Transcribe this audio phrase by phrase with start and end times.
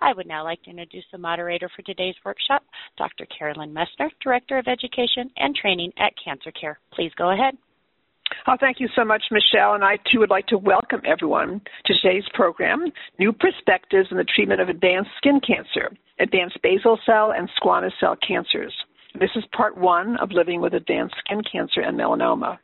[0.00, 2.62] I would now like to introduce the moderator for today's workshop,
[2.96, 3.26] Dr.
[3.26, 6.78] Carolyn Messner, Director of Education and Training at Cancer Care.
[6.92, 7.56] Please go ahead.
[8.46, 9.74] Oh, thank you so much, Michelle.
[9.74, 14.24] And I too would like to welcome everyone to today's program, New Perspectives in the
[14.24, 18.74] Treatment of Advanced Skin Cancer, Advanced Basal Cell and Squamous Cell Cancers.
[19.18, 22.58] This is part one of Living with Advanced Skin Cancer and Melanoma.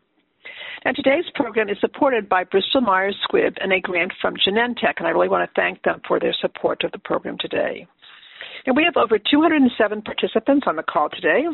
[0.84, 5.06] And today's program is supported by Bristol Myers Squibb and a grant from Genentech, and
[5.06, 7.86] I really want to thank them for their support of the program today.
[8.66, 11.44] And we have over 207 participants on the call today,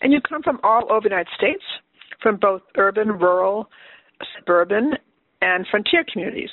[0.00, 1.62] and you come from all over the United States,
[2.22, 3.68] from both urban, rural,
[4.38, 4.92] suburban,
[5.40, 6.50] and frontier communities.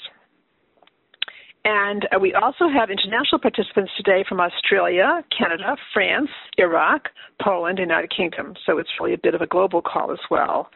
[1.66, 7.10] And uh, we also have international participants today from Australia, Canada, France, Iraq,
[7.42, 8.56] Poland, and United Kingdom.
[8.66, 10.70] So it's really a bit of a global call as well.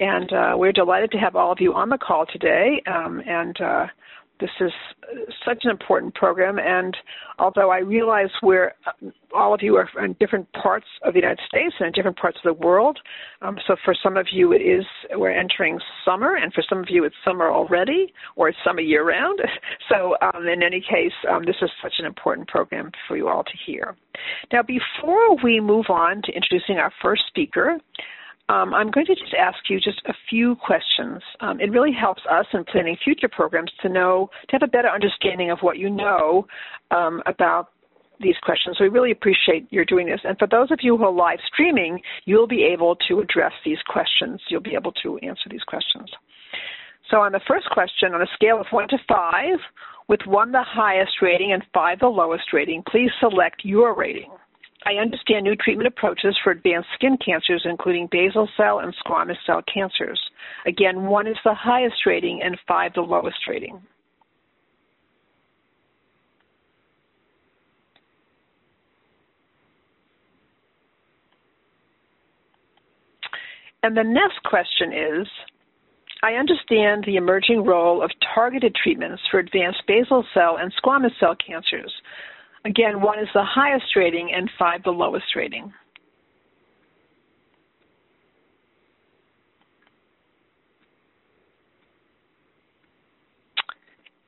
[0.00, 2.82] And uh, we're delighted to have all of you on the call today.
[2.86, 3.86] Um, and uh,
[4.40, 4.72] this is
[5.44, 6.58] such an important program.
[6.58, 6.96] And
[7.38, 11.40] although I realize we're uh, all of you are in different parts of the United
[11.46, 12.98] States and in different parts of the world,
[13.42, 16.86] um, so for some of you it is we're entering summer, and for some of
[16.88, 19.40] you it's summer already, or it's summer year round.
[19.88, 23.44] So um, in any case, um, this is such an important program for you all
[23.44, 23.94] to hear.
[24.52, 27.78] Now, before we move on to introducing our first speaker,
[28.48, 31.22] um, I'm going to just ask you just a few questions.
[31.40, 34.88] Um, it really helps us in planning future programs to know, to have a better
[34.88, 36.46] understanding of what you know
[36.90, 37.70] um, about
[38.20, 38.78] these questions.
[38.80, 40.20] We really appreciate your doing this.
[40.24, 43.78] And for those of you who are live streaming, you'll be able to address these
[43.88, 44.40] questions.
[44.48, 46.08] You'll be able to answer these questions.
[47.10, 49.58] So on the first question, on a scale of 1 to 5,
[50.08, 54.30] with 1 the highest rating and 5 the lowest rating, please select your rating.
[54.86, 59.60] I understand new treatment approaches for advanced skin cancers, including basal cell and squamous cell
[59.72, 60.20] cancers.
[60.64, 63.82] Again, one is the highest rating and five the lowest rating.
[73.82, 75.26] And the next question is
[76.22, 81.36] I understand the emerging role of targeted treatments for advanced basal cell and squamous cell
[81.44, 81.92] cancers.
[82.66, 85.72] Again, one is the highest rating and five the lowest rating.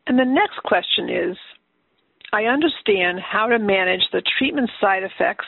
[0.06, 1.36] And the next question is,
[2.32, 5.46] I understand how to manage the treatment side effects,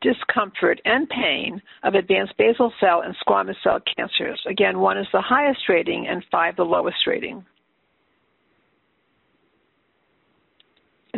[0.00, 4.42] discomfort, and pain of advanced basal cell and squamous cell cancers.
[4.48, 7.44] Again, one is the highest rating and five the lowest rating.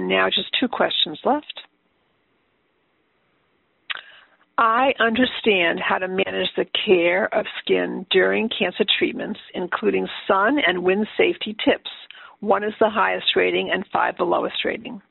[0.06, 1.62] And now just two questions left.
[4.56, 10.84] I understand how to manage the care of skin during cancer treatments, including sun and
[10.84, 11.91] wind safety tips.
[12.39, 15.03] One is the highest rating and five the lowest rating.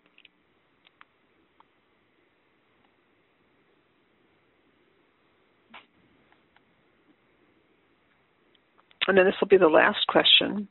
[9.07, 10.69] And then this will be the last question.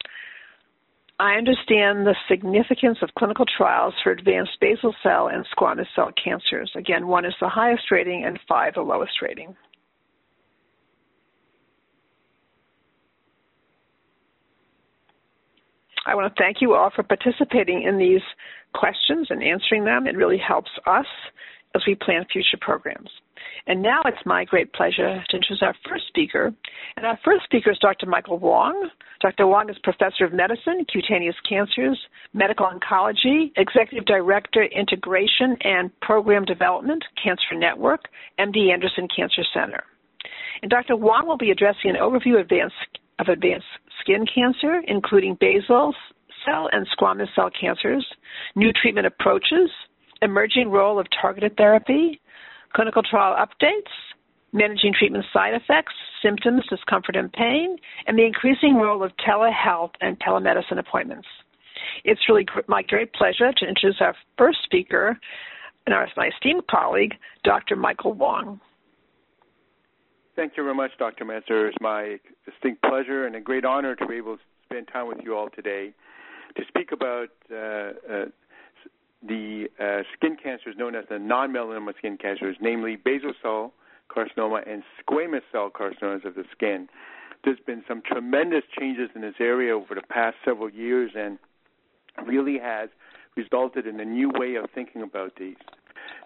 [1.21, 6.73] I understand the significance of clinical trials for advanced basal cell and squamous cell cancers.
[6.77, 9.55] Again, one is the highest rating and five the lowest rating.
[16.07, 18.21] I want to thank you all for participating in these
[18.75, 20.07] questions and answering them.
[20.07, 21.07] It really helps us
[21.75, 23.11] as we plan future programs.
[23.67, 26.53] And now it's my great pleasure to introduce our first speaker.
[26.97, 28.07] And our first speaker is Dr.
[28.07, 28.91] Michael Wong.
[29.21, 29.47] Dr.
[29.47, 31.99] Wong is Professor of Medicine, Cutaneous Cancers,
[32.35, 38.03] Medical Oncology, Executive Director, Integration and Program Development, Cancer Network,
[38.39, 39.83] MD Anderson Cancer Center.
[40.63, 40.97] And Dr.
[40.97, 43.67] Wong will be addressing an overview of advanced,
[44.01, 45.95] skin cancer, including basal
[46.45, 48.07] cell and squamous cell cancers,
[48.55, 49.71] new treatment approaches,
[50.25, 52.21] emerging role of targeted therapy,
[52.75, 53.93] clinical trial updates,
[54.53, 55.93] managing treatment side effects,
[56.23, 57.77] symptoms, discomfort, and pain,
[58.07, 61.29] and the increasing role of telehealth and telemedicine appointments.
[62.05, 65.19] It's really my great pleasure to introduce our first speaker
[65.87, 67.77] and our, my esteemed colleague, Dr.
[67.77, 68.61] Michael Wong.
[70.37, 71.25] Thank you very much, Dr.
[71.25, 71.69] Messner.
[71.69, 75.19] It's my distinct pleasure and a great honor to be able to spend time with
[75.23, 75.93] you all today
[76.57, 78.25] to speak about uh, uh,
[79.27, 83.73] the uh, skin cancers known as the non-melanoma skin cancers, namely basal cell
[84.15, 86.89] carcinoma and squamous cell carcinomas of the skin.
[87.45, 91.39] There's been some tremendous changes in this area over the past several years and
[92.27, 92.89] really has
[93.37, 95.57] resulted in a new way of thinking about these.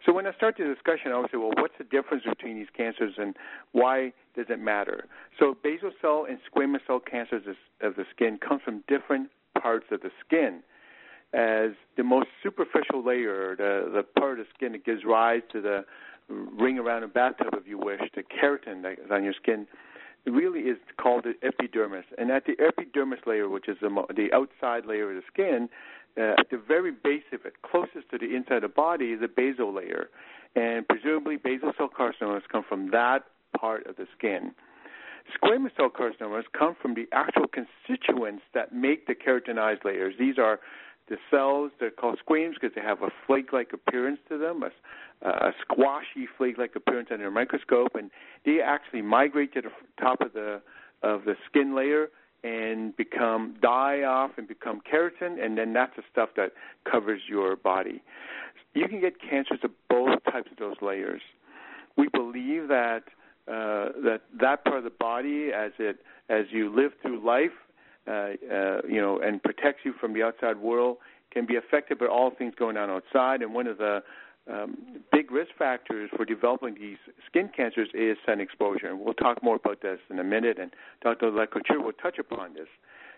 [0.04, 2.68] So when I start the discussion, I always say, well, what's the difference between these
[2.76, 3.36] cancers and
[3.72, 5.06] why does it matter?
[5.38, 7.44] So basal cell and squamous cell cancers
[7.80, 9.30] of the skin come from different
[9.60, 10.62] parts of the skin.
[11.34, 15.60] As the most superficial layer, the, the part of the skin that gives rise to
[15.60, 15.84] the
[16.28, 19.66] ring around a bathtub, if you wish, the keratin that is on your skin,
[20.26, 22.04] really is called the epidermis.
[22.16, 25.68] And at the epidermis layer, which is the, the outside layer of the skin,
[26.18, 29.20] uh, at the very base of it, closest to the inside of the body, is
[29.20, 30.08] the basal layer.
[30.56, 33.24] And presumably, basal cell carcinomas come from that
[33.58, 34.52] part of the skin.
[35.36, 40.14] Squamous cell carcinomas come from the actual constituents that make the keratinized layers.
[40.18, 40.58] These are
[41.08, 45.52] the cells they're called squames because they have a flake-like appearance to them, a, a
[45.62, 48.10] squashy flake-like appearance under a microscope, and
[48.44, 49.70] they actually migrate to the
[50.00, 50.60] top of the
[51.02, 52.08] of the skin layer
[52.44, 56.52] and become die off and become keratin, and then that's the stuff that
[56.90, 58.02] covers your body.
[58.74, 61.22] You can get cancers of both types of those layers.
[61.96, 63.04] We believe that
[63.48, 67.56] uh, that that part of the body, as it as you live through life,
[68.08, 68.12] uh,
[68.52, 70.98] uh, you know, and protects you from the outside world,
[71.30, 73.42] can be affected by all things going on outside.
[73.42, 74.02] And one of the
[74.50, 76.96] um, big risk factors for developing these
[77.26, 78.88] skin cancers is sun exposure.
[78.88, 80.72] And we'll talk more about this in a minute, and
[81.02, 81.30] Dr.
[81.30, 82.68] Lacouture will touch upon this.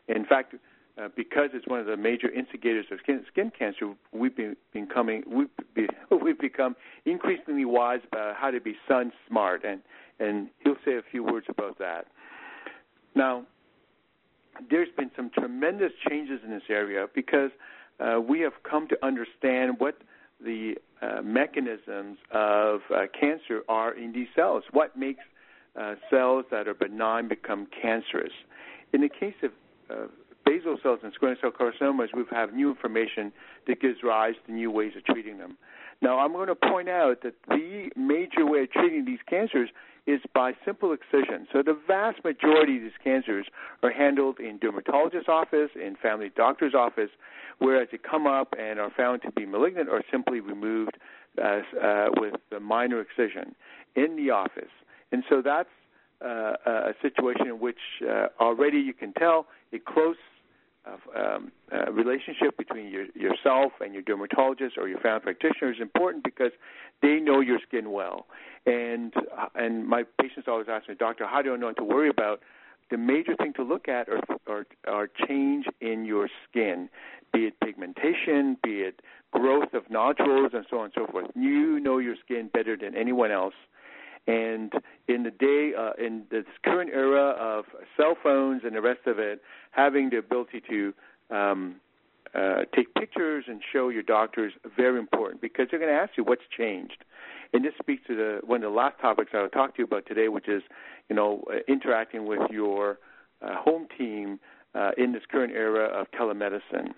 [0.08, 0.54] In fact,
[1.00, 5.22] uh, because it's one of the major instigators of skin, skin cancer, we've been becoming
[5.26, 5.86] we've, be,
[6.22, 9.80] we've become increasingly wise about how to be sun smart, and
[10.18, 12.06] and he'll say a few words about that.
[13.14, 13.46] Now,
[14.68, 17.50] there's been some tremendous changes in this area because
[17.98, 19.98] uh, we have come to understand what
[20.42, 24.64] the uh, mechanisms of uh, cancer are in these cells.
[24.72, 25.24] What makes
[25.78, 28.32] uh, cells that are benign become cancerous?
[28.92, 29.52] In the case of
[30.44, 33.32] basal cells and squamous cell carcinomas, we have new information
[33.66, 35.56] that gives rise to new ways of treating them.
[36.02, 39.68] Now, I'm going to point out that the major way of treating these cancers
[40.06, 41.46] is by simple excision.
[41.52, 43.46] So the vast majority of these cancers
[43.82, 47.10] are handled in dermatologist's office, in family doctor's office,
[47.58, 50.96] whereas they come up and are found to be malignant or simply removed
[51.38, 53.54] as, uh, with a minor excision
[53.94, 54.72] in the office.
[55.12, 55.68] And so that's
[56.24, 60.16] uh, a situation in which uh, already you can tell a close
[60.86, 66.24] um, uh, relationship between your, yourself and your dermatologist or your family practitioner is important
[66.24, 66.52] because
[67.02, 68.26] they know your skin well.
[68.66, 71.84] And uh, and my patients always ask me, doctor, how do I know what to
[71.84, 72.40] worry about?
[72.90, 76.88] The major thing to look at are, are, are change in your skin,
[77.32, 79.00] be it pigmentation, be it
[79.32, 81.26] growth of nodules, and so on and so forth.
[81.36, 83.54] You know your skin better than anyone else.
[84.26, 84.72] And
[85.08, 87.64] in the day, uh, in this current era of
[87.96, 89.40] cell phones and the rest of it,
[89.70, 90.94] having the ability to
[91.30, 91.76] um,
[92.34, 96.12] uh, take pictures and show your doctors is very important because they're going to ask
[96.16, 97.04] you what's changed.
[97.52, 99.84] And this speaks to the one of the last topics I will talk to you
[99.84, 100.62] about today, which is,
[101.08, 102.98] you know, uh, interacting with your
[103.42, 104.38] uh, home team
[104.74, 106.92] uh, in this current era of telemedicine.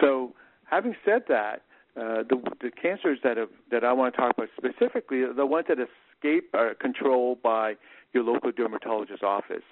[0.00, 0.32] So,
[0.64, 1.62] having said that,
[1.94, 5.66] uh, the, the cancers that have, that I want to talk about specifically the ones
[5.68, 5.76] that
[6.22, 7.74] escape are controlled by
[8.12, 9.62] your local dermatologist's office.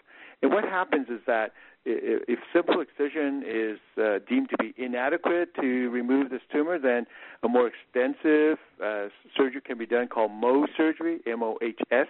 [0.42, 1.52] And what happens is that
[1.84, 7.06] if simple excision is uh, deemed to be inadequate to remove this tumor, then
[7.42, 12.06] a more extensive uh, surgery can be done called Mohs surgery, M-O-H-S.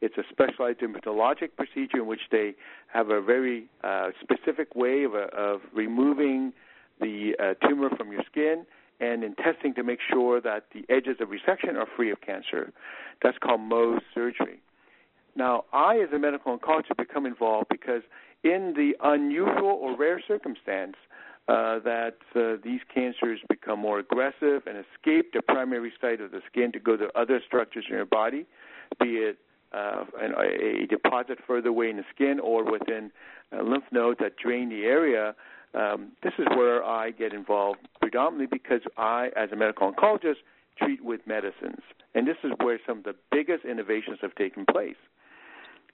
[0.00, 2.54] It's a specialized dermatologic procedure in which they
[2.92, 6.52] have a very uh, specific way of, uh, of removing
[7.00, 8.64] the uh, tumor from your skin
[9.00, 12.72] and in testing to make sure that the edges of resection are free of cancer.
[13.22, 14.60] That's called Mohs surgery.
[15.36, 18.02] Now, I, as a medical oncologist, become involved because
[18.42, 20.96] in the unusual or rare circumstance
[21.48, 26.40] uh, that uh, these cancers become more aggressive and escape the primary site of the
[26.50, 28.46] skin to go to other structures in your body,
[29.00, 29.38] be it
[29.72, 33.10] uh, an, a deposit further away in the skin or within
[33.52, 35.34] lymph node that drain the area,
[35.74, 40.36] um, this is where I get involved predominantly because I, as a medical oncologist,
[40.78, 41.82] treat with medicines.
[42.14, 44.96] And this is where some of the biggest innovations have taken place.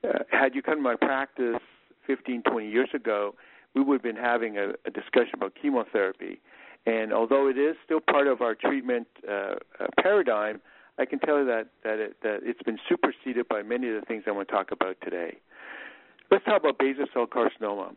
[0.04, 1.60] Uh, had you come to my practice
[2.06, 3.34] 15, 20 years ago,
[3.74, 6.40] we would have been having a, a discussion about chemotherapy.
[6.86, 10.60] And although it is still part of our treatment uh, uh, paradigm,
[10.98, 14.06] I can tell you that that, it, that it's been superseded by many of the
[14.06, 15.38] things I want to talk about today.
[16.30, 17.94] Let's talk about basal cell carcinoma.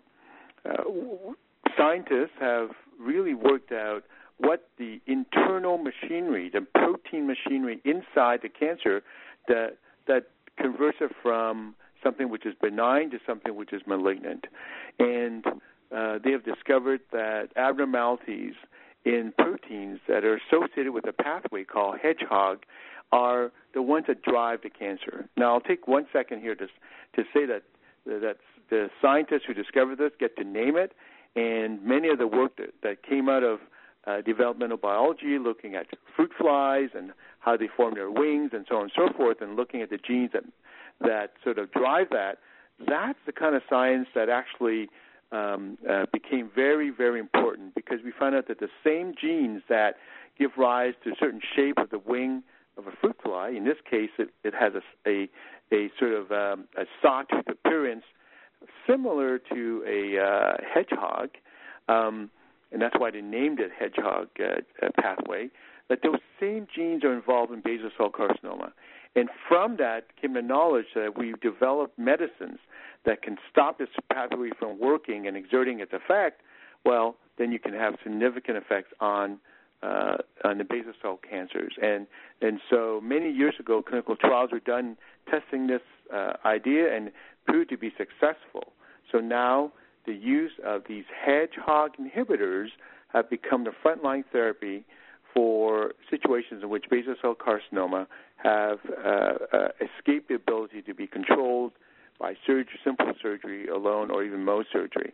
[0.66, 1.34] Uh,
[1.78, 2.70] scientists have
[3.00, 4.04] really worked out
[4.38, 9.04] what the internal machinery, the protein machinery inside the cancer
[9.48, 14.46] that that converts it from something which is benign to something which is malignant.
[15.00, 15.46] And
[15.96, 18.54] uh, they have discovered that abnormalities
[19.06, 22.64] in proteins that are associated with a pathway called hedgehog
[23.12, 25.30] are the ones that drive the cancer.
[25.38, 27.64] Now, I'll take one second here to to say that
[28.06, 28.38] that
[28.70, 30.94] the scientists who discovered this get to name it,
[31.38, 33.60] and many of the work that, that came out of
[34.08, 38.78] uh, developmental biology, looking at fruit flies and how they form their wings and so
[38.78, 40.44] on and so forth, and looking at the genes that
[41.00, 42.40] that sort of drive that.
[42.80, 44.90] That's the kind of science that actually
[45.32, 49.96] um, uh, became very, very important because we found out that the same genes that
[50.40, 52.44] give rise to a certain shape of the wing
[52.78, 55.30] of a fruit fly, in this case, it, it has a, a,
[55.76, 58.04] a sort of um, a sawtooth appearance
[58.88, 61.30] similar to a uh, hedgehog,
[61.88, 62.30] um,
[62.72, 65.50] and that's why they named it hedgehog uh, uh, pathway.
[65.90, 68.72] That those same genes are involved in basal cell carcinoma,
[69.16, 72.60] and from that came the knowledge that we've developed medicines
[73.06, 76.42] that can stop this pathway from working and exerting its effect,
[76.86, 79.40] well, then you can have significant effects on
[79.84, 81.74] uh, on the basal cell cancers.
[81.82, 82.08] And
[82.42, 84.98] and so many years ago, clinical trials were done
[85.30, 85.82] testing this
[86.14, 87.12] uh, idea and
[87.48, 88.74] proved to be successful.
[89.12, 89.72] So now
[90.06, 92.68] the use of these hedgehog inhibitors
[93.14, 94.84] have become the frontline therapy
[95.34, 98.08] for situations in which basal cell carcinoma
[98.38, 99.10] have uh,
[99.54, 101.74] uh, escaped the ability to be controlled
[102.20, 105.14] by surgery, simple surgery alone, or even Mohs surgery.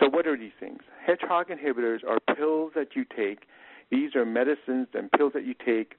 [0.00, 0.80] So, what are these things?
[1.04, 3.46] Hedgehog inhibitors are pills that you take.
[3.90, 5.94] These are medicines and pills that you take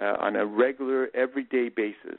[0.00, 2.18] uh, on a regular, everyday basis.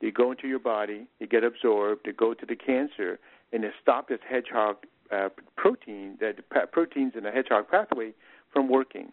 [0.00, 3.18] They go into your body, they get absorbed, they go to the cancer,
[3.52, 4.76] and they stop this hedgehog
[5.10, 6.34] uh, protein, the
[6.70, 8.12] proteins in the hedgehog pathway,
[8.52, 9.12] from working.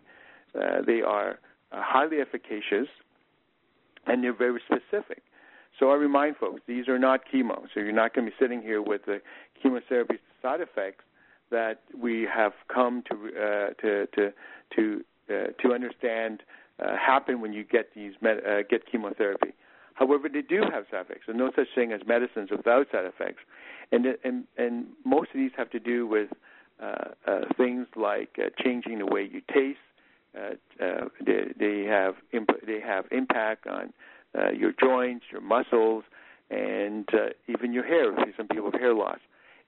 [0.60, 1.39] Uh, they are
[1.72, 2.88] uh, highly efficacious,
[4.05, 5.24] and they're very specific.
[5.79, 7.63] So I remind folks, these are not chemo.
[7.74, 9.22] So you're not going to be sitting here with the
[9.62, 11.03] chemotherapy side effects
[11.54, 14.34] that we have come to uh, to to
[14.76, 16.44] to uh, to understand
[16.84, 19.54] uh, happen when you get these med- uh, get chemotherapy.
[19.94, 21.22] However, they do have side effects.
[21.28, 23.44] There's no such thing as medicines without side effects,
[23.92, 26.30] and and and most of these have to do with
[26.82, 29.80] uh, uh, things like uh, changing the way you taste.
[30.36, 33.94] Uh, uh, they, they have imp- they have impact on
[34.38, 36.04] uh, your joints, your muscles,
[36.50, 38.12] and uh, even your hair.
[38.26, 39.20] See some people have hair loss.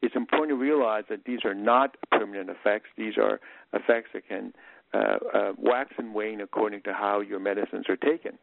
[0.06, 2.90] It's important to realize that these are not permanent effects.
[2.96, 3.40] These are
[3.74, 4.54] effects that can
[4.94, 8.38] uh, uh, wax and wane according to how your medicines are taken.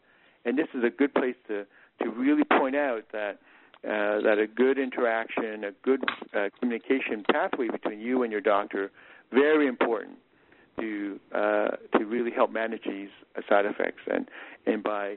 [0.44, 1.64] And this is a good place to,
[2.02, 3.38] to really point out that
[3.84, 6.02] uh, that a good interaction, a good
[6.36, 8.90] uh, communication pathway between you and your doctor,
[9.32, 10.18] very important
[10.80, 14.02] to uh, to really help manage these uh, side effects.
[14.12, 14.28] And
[14.66, 15.16] and by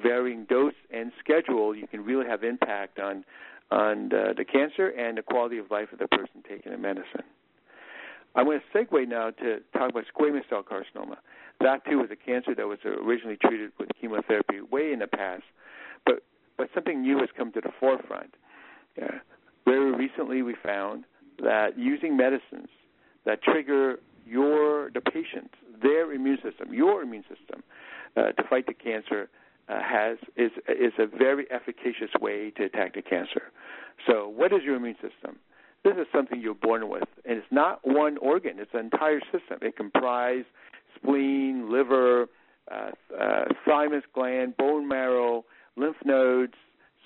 [0.00, 3.24] varying dose and schedule, you can really have impact on
[3.72, 7.24] on the, the cancer and the quality of life of the person taking the medicine.
[8.34, 11.16] I'm going to segue now to talk about squamous cell carcinoma.
[11.60, 15.44] That too was a cancer that was originally treated with chemotherapy way in the past,
[16.04, 16.22] but
[16.58, 18.34] but something new has come to the forefront.
[18.96, 19.20] Yeah.
[19.64, 21.04] Very recently, we found
[21.42, 22.68] that using medicines
[23.24, 25.50] that trigger your the patient
[25.82, 27.62] their immune system, your immune system,
[28.16, 29.28] uh, to fight the cancer
[29.68, 33.52] uh, has is is a very efficacious way to attack the cancer.
[34.06, 35.38] So, what is your immune system?
[35.84, 39.58] This is something you're born with, and it's not one organ; it's an entire system.
[39.62, 40.46] It comprises
[40.96, 42.26] spleen, liver,
[42.70, 45.44] uh, uh, thymus gland, bone marrow,
[45.76, 46.54] lymph nodes,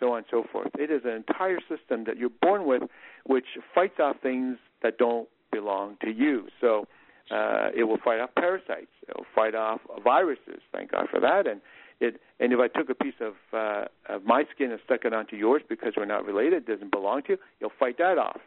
[0.00, 0.68] so on and so forth.
[0.78, 2.82] It is an entire system that you're born with,
[3.24, 6.48] which fights off things that don't belong to you.
[6.60, 6.86] So.
[7.28, 8.86] Uh, it will fight off parasites.
[9.08, 10.60] It will fight off viruses.
[10.72, 11.48] Thank God for that.
[11.48, 11.60] And
[12.00, 15.12] it, and if I took a piece of, uh, of my skin and stuck it
[15.12, 18.40] onto yours because we're not related, it doesn't belong to you, you'll fight that off.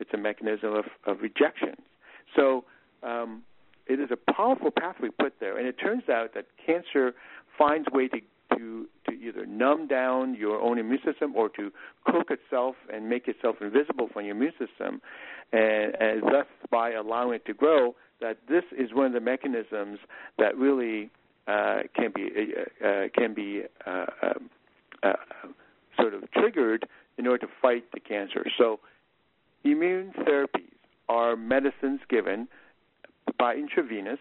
[0.00, 1.76] It's a mechanism of, of rejection.
[2.34, 2.64] So
[3.02, 3.42] um,
[3.86, 7.14] it is a powerful pathway put there, and it turns out that cancer
[7.56, 8.20] finds way to,
[8.56, 11.72] to to either numb down your own immune system or to
[12.04, 15.00] cook itself and make itself invisible from your immune system,
[15.52, 19.98] and, and thus by allowing it to grow, that this is one of the mechanisms
[20.38, 21.10] that really
[21.46, 22.30] uh, can be
[22.82, 24.50] uh, uh, can be uh, um,
[25.98, 26.86] sort of triggered
[27.18, 28.44] in order to fight the cancer.
[28.58, 28.80] So,
[29.64, 30.74] immune therapies
[31.08, 32.48] are medicines given
[33.38, 34.18] by intravenous,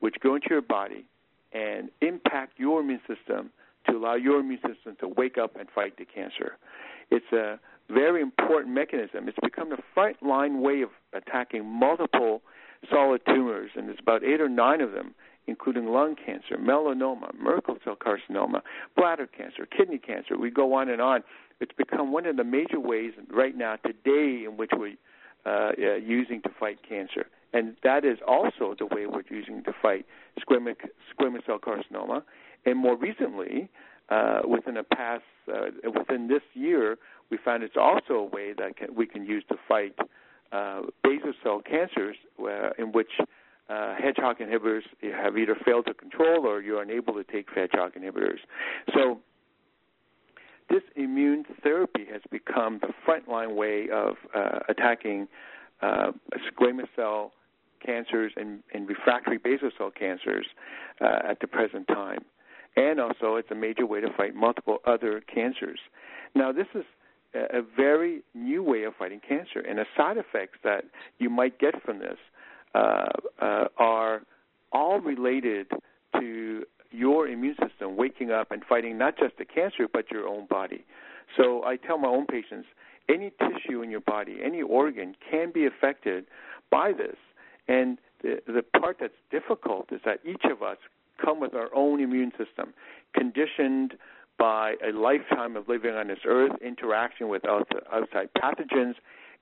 [0.00, 1.04] which go into your body
[1.52, 3.50] and impact your immune system
[3.88, 6.56] to allow your immune system to wake up and fight the cancer.
[7.10, 7.58] It's a
[7.88, 9.28] very important mechanism.
[9.28, 12.42] It's become the front line way of attacking multiple
[12.90, 15.14] solid tumors, and there's about eight or nine of them
[15.46, 18.60] including lung cancer, melanoma, Merkel cell carcinoma,
[18.96, 20.38] bladder cancer, kidney cancer.
[20.38, 21.22] We go on and on.
[21.60, 24.94] It's become one of the major ways right now today in which we're
[25.46, 27.26] uh, uh, using to fight cancer.
[27.52, 30.06] And that is also the way we're using to fight
[30.38, 30.76] squamous,
[31.12, 32.22] squamous cell carcinoma.
[32.64, 33.68] And more recently,
[34.10, 36.98] uh, within the past, uh, within this year,
[37.30, 39.94] we found it's also a way that can, we can use to fight
[40.52, 43.10] uh, basal cell cancers, uh, in which
[43.70, 44.82] uh, hedgehog inhibitors
[45.22, 48.38] have either failed to control or you're unable to take hedgehog inhibitors.
[48.94, 49.20] So
[50.68, 55.28] this immune therapy has become the frontline way of uh, attacking
[55.82, 56.12] uh,
[56.50, 57.32] squamous cell
[57.84, 60.46] cancers and, and, refractory basal cell cancers
[61.00, 62.18] uh, at the present time.
[62.76, 65.80] And also, it's a major way to fight multiple other cancers.
[66.34, 66.84] Now, this is
[67.34, 70.84] a very new way of fighting cancer, and the side effects that
[71.18, 72.18] you might get from this
[72.74, 73.08] Uh,
[73.40, 74.22] uh, are
[74.72, 75.66] all related
[76.14, 76.62] to
[76.92, 80.84] your immune system waking up and fighting not just the cancer but your own body.
[81.36, 82.68] So I tell my own patients
[83.08, 86.26] any tissue in your body, any organ can be affected
[86.70, 87.16] by this.
[87.66, 90.76] And the, the part that's difficult is that each of us
[91.22, 92.72] come with our own immune system,
[93.14, 93.94] conditioned
[94.38, 98.94] by a lifetime of living on this earth, interaction with outside pathogens,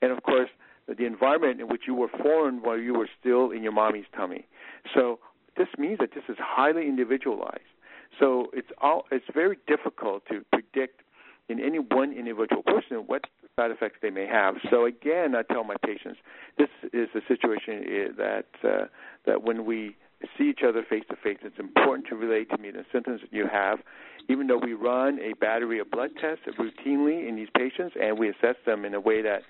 [0.02, 0.48] and of course,
[0.96, 4.46] the environment in which you were formed while you were still in your mommy's tummy.
[4.94, 5.18] So
[5.56, 7.60] this means that this is highly individualized.
[8.18, 11.02] So it's all it's very difficult to predict
[11.48, 13.24] in any one individual person what
[13.56, 14.54] side effects they may have.
[14.70, 16.18] So again, I tell my patients
[16.56, 18.86] this is a situation eh, that uh,
[19.26, 19.96] that when we
[20.36, 23.32] see each other face to face, it's important to relate to me the symptoms that
[23.32, 23.78] you have.
[24.28, 28.28] Even though we run a battery of blood tests routinely in these patients and we
[28.28, 29.42] assess them in a way that uh,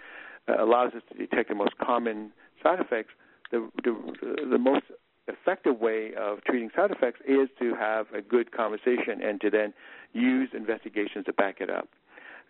[0.59, 2.31] allows us to detect the most common
[2.62, 3.11] side effects,
[3.50, 4.85] the, the, the most
[5.26, 9.73] effective way of treating side effects is to have a good conversation and to then
[10.12, 11.88] use investigations to back it up.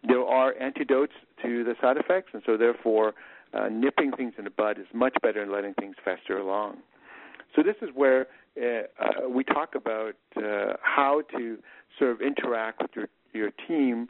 [0.07, 3.15] There are antidotes to the side effects, and so therefore,
[3.53, 6.79] uh, nipping things in the bud is much better than letting things fester along.
[7.57, 8.29] So this is where
[8.61, 11.59] uh, uh, we talk about uh, how to
[11.99, 14.09] sort of interact with your your team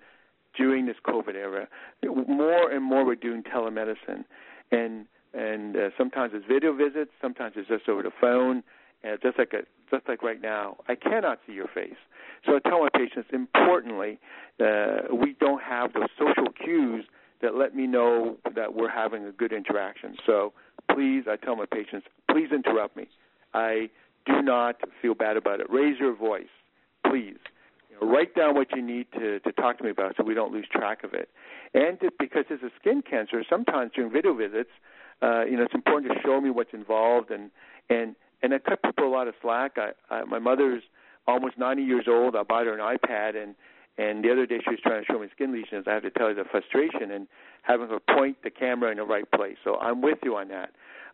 [0.57, 1.69] during this COVID era.
[2.05, 4.25] More and more, we're doing telemedicine,
[4.71, 8.63] and and uh, sometimes it's video visits, sometimes it's just over the phone,
[9.05, 9.63] and just like a,
[9.95, 11.99] just like right now, I cannot see your face.
[12.47, 14.19] So I tell my patients, importantly,
[14.61, 17.05] uh, we don't have those social cues
[17.43, 20.17] that let me know that we're having a good interaction.
[20.27, 20.53] So
[20.93, 23.09] please, I tell my patients, please interrupt me.
[23.55, 23.91] I
[24.27, 25.67] do not feel bad about it.
[25.71, 26.49] Raise your voice,
[27.07, 27.39] please.
[28.01, 30.53] Know, write down what you need to, to talk to me about so we don't
[30.53, 31.29] lose track of it.
[31.75, 34.71] And because it's a skin cancer, sometimes during video visits,
[35.23, 37.51] uh, you know, it's important to show me what's involved and
[37.91, 39.77] and and I cut people a lot of slack.
[39.77, 40.83] I, I my mother's
[41.27, 42.37] almost 90 years old.
[42.37, 43.55] I bought her an iPad and
[43.99, 45.85] and the other day she was trying to show me skin lesions.
[45.89, 47.27] I have to tell you the frustration and
[47.63, 49.57] having her point the camera in the right place.
[49.65, 50.71] So I'm with you on that.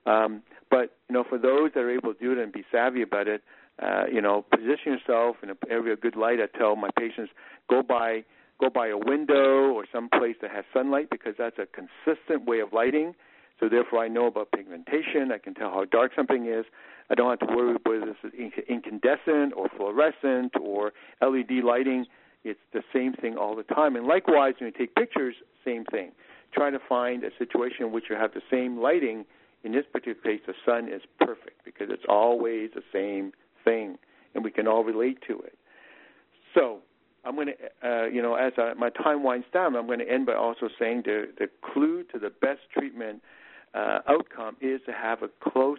[0.06, 3.02] Um, but you know, for those that are able to do it and be savvy
[3.02, 3.42] about it,
[3.82, 6.38] uh, you know, position yourself in an area of good light.
[6.40, 7.32] I tell my patients
[7.68, 8.24] go by
[8.60, 12.60] go by a window or some place that has sunlight because that's a consistent way
[12.60, 13.14] of lighting.
[13.58, 15.32] So therefore, I know about pigmentation.
[15.32, 16.64] I can tell how dark something is.
[17.10, 22.06] I don't have to worry whether this is incandescent or fluorescent or LED lighting.
[22.44, 23.96] It's the same thing all the time.
[23.96, 25.34] And likewise, when you take pictures,
[25.64, 26.12] same thing.
[26.52, 29.24] Try to find a situation in which you have the same lighting.
[29.64, 33.32] In this particular case, the sun is perfect because it's always the same
[33.64, 33.98] thing,
[34.34, 35.56] and we can all relate to it.
[36.54, 36.78] So
[37.24, 40.08] I'm going to, uh, you know, as I, my time winds down, I'm going to
[40.08, 43.22] end by also saying the, the clue to the best treatment
[43.74, 45.78] uh, outcome is to have a close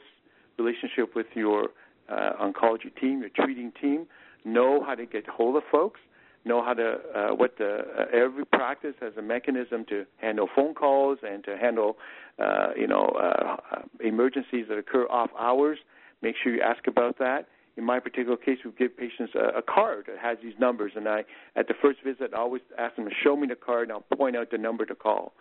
[0.57, 1.69] relationship with your
[2.09, 4.07] uh, oncology team, your treating team.
[4.43, 5.99] Know how to get hold of folks.
[6.45, 10.75] Know how to uh, what the uh, every practice has a mechanism to handle phone
[10.75, 11.97] calls and to handle
[12.37, 15.79] uh, you know uh, emergencies that occur off hours.
[16.21, 17.47] Make sure you ask about that.
[17.77, 21.07] In my particular case, we give patients a, a card that has these numbers, and
[21.07, 23.91] I, at the first visit, I always ask them to show me the card, and
[23.91, 25.33] I'll point out the number to call.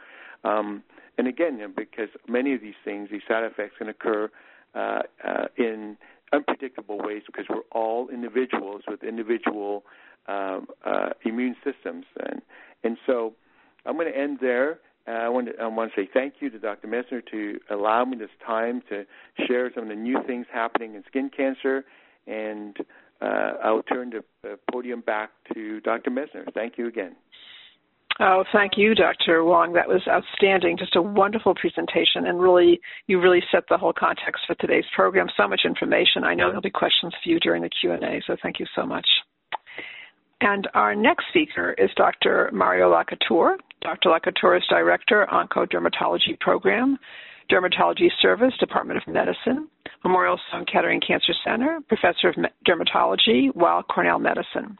[0.42, 0.83] Um,
[1.16, 4.31] and again, because many of these things, these side effects can occur
[4.75, 5.97] uh, uh, in
[6.33, 9.85] unpredictable ways because we're all individuals with individual
[10.27, 12.05] um, uh, immune systems.
[12.18, 12.42] And,
[12.83, 13.35] and so
[13.87, 14.81] I'm going to end there.
[15.07, 16.88] Uh, I, want to, I want to say thank you to Dr.
[16.88, 19.05] Messner to allow me this time to
[19.47, 21.85] share some of the new things happening in skin cancer.
[22.27, 22.77] And
[23.21, 26.11] uh, I'll turn the podium back to Dr.
[26.11, 26.45] Messner.
[26.53, 27.17] Thank you again.
[28.21, 29.43] Oh, thank you, Dr.
[29.43, 29.73] Wong.
[29.73, 30.79] That was outstanding.
[30.79, 35.27] Just a wonderful presentation, and really, you really set the whole context for today's program.
[35.37, 36.23] So much information.
[36.23, 38.21] I know there'll be questions for you during the Q and A.
[38.27, 39.07] So thank you so much.
[40.41, 42.51] And our next speaker is Dr.
[42.53, 43.57] Mario Lacouture.
[43.83, 44.11] Dr.
[44.11, 46.99] Lacouture is Director, Oncodermatology Program,
[47.50, 49.68] Dermatology Service, Department of Medicine,
[50.04, 54.78] Memorial Sloan Kettering Cancer Center, Professor of Dermatology, Weill Cornell Medicine.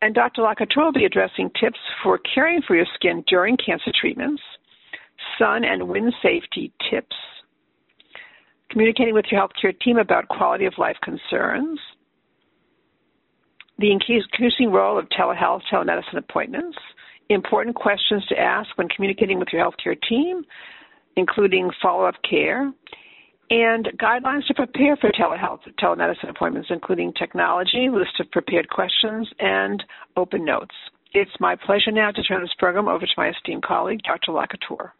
[0.00, 0.42] And Dr.
[0.42, 4.42] Lacouture will be addressing tips for caring for your skin during cancer treatments,
[5.38, 7.16] sun and wind safety tips,
[8.70, 11.80] communicating with your healthcare team about quality of life concerns,
[13.78, 16.76] the increasing role of telehealth, telemedicine appointments,
[17.28, 20.44] important questions to ask when communicating with your healthcare team,
[21.18, 22.72] including follow up care,
[23.50, 29.82] and guidelines to prepare for telehealth, telemedicine appointments, including technology, list of prepared questions, and
[30.16, 30.74] open notes.
[31.12, 34.32] It's my pleasure now to turn this program over to my esteemed colleague, Dr.
[34.32, 34.90] Lacouture.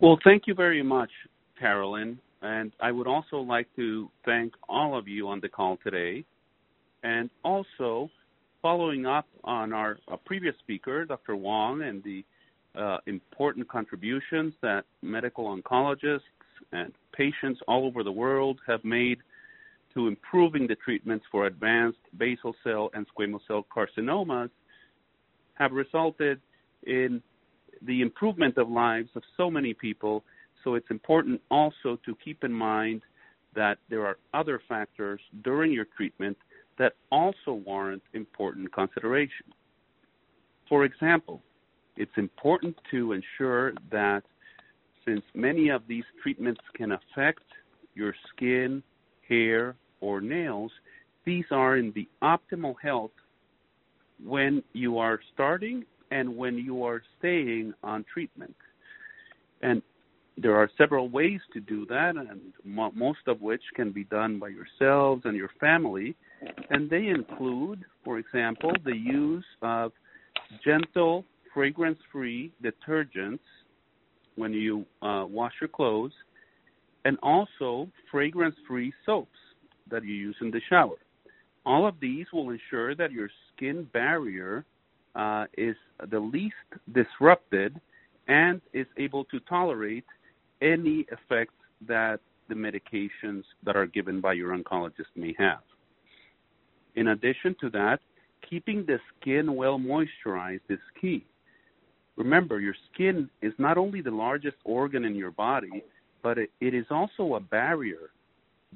[0.00, 1.10] Well, thank you very much,
[1.58, 2.18] Carolyn.
[2.42, 6.26] And I would also like to thank all of you on the call today.
[7.04, 8.10] And also,
[8.62, 11.36] following up on our previous speaker, Dr.
[11.36, 12.24] Wong, and the
[12.74, 16.20] uh, important contributions that medical oncologists
[16.72, 19.18] and patients all over the world have made
[19.92, 24.50] to improving the treatments for advanced basal cell and squamous cell carcinomas
[25.54, 26.40] have resulted
[26.86, 27.22] in
[27.86, 30.24] the improvement of lives of so many people.
[30.64, 33.02] So it's important also to keep in mind
[33.54, 36.36] that there are other factors during your treatment
[36.78, 39.46] that also warrant important consideration.
[40.68, 41.42] For example,
[41.96, 44.22] it's important to ensure that
[45.04, 47.44] since many of these treatments can affect
[47.94, 48.82] your skin,
[49.28, 50.72] hair, or nails,
[51.24, 53.12] these are in the optimal health
[54.24, 58.54] when you are starting and when you are staying on treatment.
[59.62, 59.82] And
[60.36, 64.48] there are several ways to do that, and most of which can be done by
[64.48, 66.16] yourselves and your family.
[66.70, 69.92] And they include, for example, the use of
[70.64, 73.40] gentle, fragrance free detergents
[74.36, 76.12] when you uh, wash your clothes,
[77.04, 79.38] and also fragrance free soaps
[79.90, 80.96] that you use in the shower.
[81.66, 84.64] All of these will ensure that your skin barrier
[85.14, 85.76] uh, is
[86.10, 86.54] the least
[86.92, 87.80] disrupted
[88.26, 90.04] and is able to tolerate
[90.60, 91.54] any effects
[91.86, 95.60] that the medications that are given by your oncologist may have.
[96.96, 98.00] In addition to that,
[98.48, 101.24] keeping the skin well moisturized is key.
[102.16, 105.82] Remember, your skin is not only the largest organ in your body,
[106.22, 108.10] but it, it is also a barrier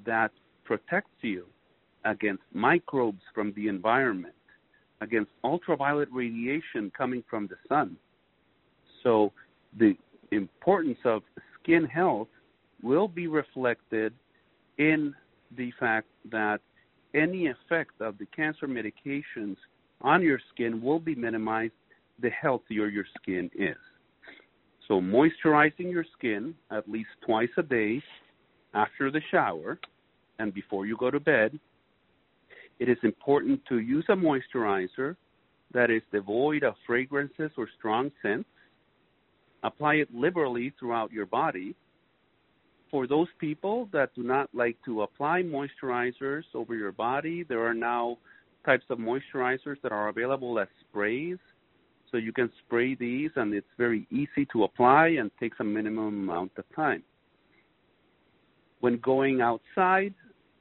[0.04, 0.32] that
[0.64, 1.46] protects you
[2.04, 4.34] against microbes from the environment
[5.00, 7.96] against ultraviolet radiation coming from the sun.
[9.02, 9.32] So
[9.78, 9.96] the
[10.32, 11.22] importance of
[11.62, 12.28] skin health
[12.82, 14.12] will be reflected
[14.78, 15.14] in
[15.56, 16.60] the fact that
[17.14, 19.56] any effect of the cancer medications
[20.00, 21.72] on your skin will be minimized
[22.20, 23.76] the healthier your skin is.
[24.86, 28.02] So, moisturizing your skin at least twice a day
[28.74, 29.78] after the shower
[30.38, 31.58] and before you go to bed
[32.78, 35.16] it is important to use a moisturizer
[35.72, 38.48] that is devoid of fragrances or strong scents.
[39.64, 41.74] Apply it liberally throughout your body.
[42.90, 47.74] For those people that do not like to apply moisturizers over your body, there are
[47.74, 48.18] now
[48.64, 51.36] types of moisturizers that are available as sprays.
[52.10, 56.28] So you can spray these, and it's very easy to apply and takes a minimum
[56.28, 57.02] amount of time.
[58.80, 60.14] When going outside,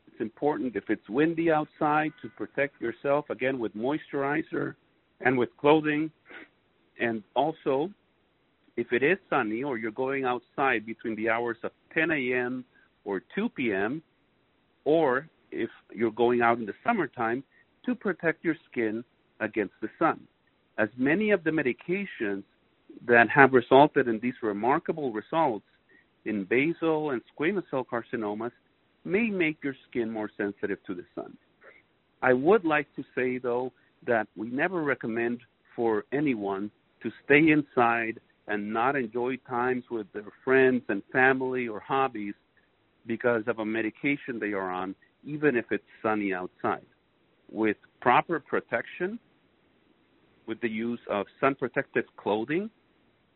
[0.08, 4.76] it's important if it's windy outside to protect yourself again with moisturizer
[5.22, 6.12] and with clothing.
[7.00, 7.92] And also,
[8.78, 12.64] if it is sunny or you're going outside between the hours of 10 a.m.
[13.04, 14.02] or 2 p.m.,
[14.86, 17.44] or if you're going out in the summertime,
[17.86, 19.04] to protect your skin
[19.40, 20.20] against the sun.
[20.78, 22.44] As many of the medications
[23.08, 25.66] that have resulted in these remarkable results
[26.26, 28.52] in basal and squamous cell carcinomas
[29.04, 31.36] may make your skin more sensitive to the sun.
[32.22, 33.72] I would like to say, though,
[34.06, 35.42] that we never recommend
[35.76, 36.70] for anyone
[37.02, 42.34] to stay inside and not enjoy times with their friends and family or hobbies
[43.06, 46.86] because of a medication they are on, even if it's sunny outside.
[47.52, 49.20] With proper protection,
[50.46, 52.70] with the use of sun protective clothing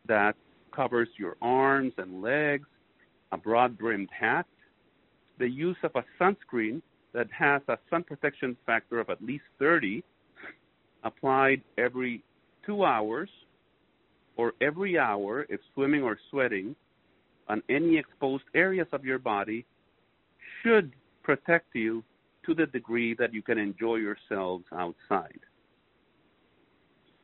[0.08, 0.36] that
[0.74, 2.67] covers your arms and legs,
[3.32, 4.45] a broad brimmed hat,
[5.39, 6.82] the use of a sunscreen
[7.13, 10.04] that has a sun protection factor of at least 30
[11.04, 12.24] applied every
[12.65, 13.30] two hours
[14.38, 16.76] or every hour if swimming or sweating
[17.48, 19.65] on any exposed areas of your body
[20.62, 20.91] should
[21.24, 22.04] protect you
[22.46, 25.39] to the degree that you can enjoy yourselves outside.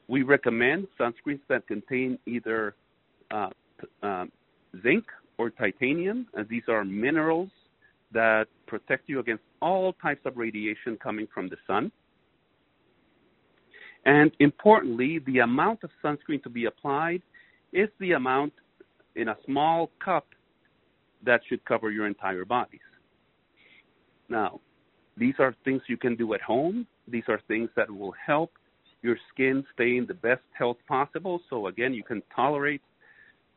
[0.08, 2.76] We recommend sunscreens that contain either
[3.32, 3.50] uh,
[4.04, 4.26] uh,
[4.84, 5.06] zinc
[5.38, 7.50] or titanium, as these are minerals
[8.14, 11.92] that protect you against all types of radiation coming from the sun.
[14.08, 17.22] And importantly, the amount of sunscreen to be applied
[17.74, 18.54] is the amount
[19.18, 20.26] in a small cup
[21.26, 22.80] that should cover your entire bodies.
[24.30, 24.62] Now,
[25.18, 26.88] these are things you can do at home.
[27.10, 28.52] These are things that will help
[29.02, 31.42] your skin stay in the best health possible.
[31.50, 32.82] So, again, you can tolerate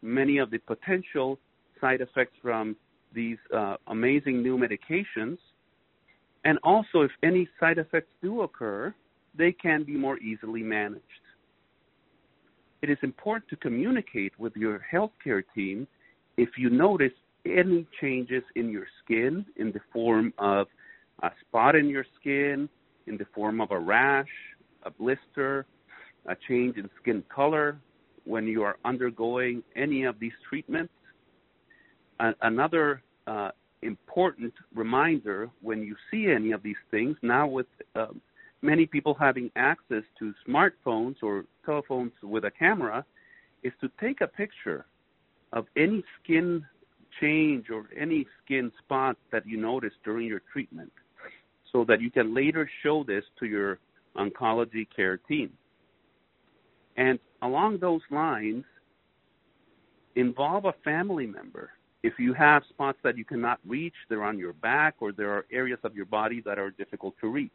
[0.02, 1.38] many of the potential
[1.80, 2.74] side effects from
[3.14, 5.38] these uh, amazing new medications.
[6.44, 8.92] And also, if any side effects do occur,
[9.36, 11.04] they can be more easily managed.
[12.82, 15.86] It is important to communicate with your healthcare team
[16.36, 17.12] if you notice
[17.44, 20.66] any changes in your skin in the form of
[21.22, 22.68] a spot in your skin,
[23.06, 24.28] in the form of a rash,
[24.84, 25.66] a blister,
[26.26, 27.78] a change in skin color
[28.24, 30.92] when you are undergoing any of these treatments.
[32.42, 33.50] another uh,
[33.82, 37.66] important reminder when you see any of these things, now with
[37.96, 38.20] um,
[38.62, 43.04] many people having access to smartphones or telephones with a camera,
[43.62, 44.86] is to take a picture
[45.52, 46.64] of any skin
[47.20, 50.92] change or any skin spot that you notice during your treatment
[51.72, 53.78] so that you can later show this to your
[54.16, 55.52] oncology care team.
[56.96, 58.64] And along those lines,
[60.16, 61.70] involve a family member.
[62.02, 65.46] If you have spots that you cannot reach, they're on your back, or there are
[65.52, 67.50] areas of your body that are difficult to reach.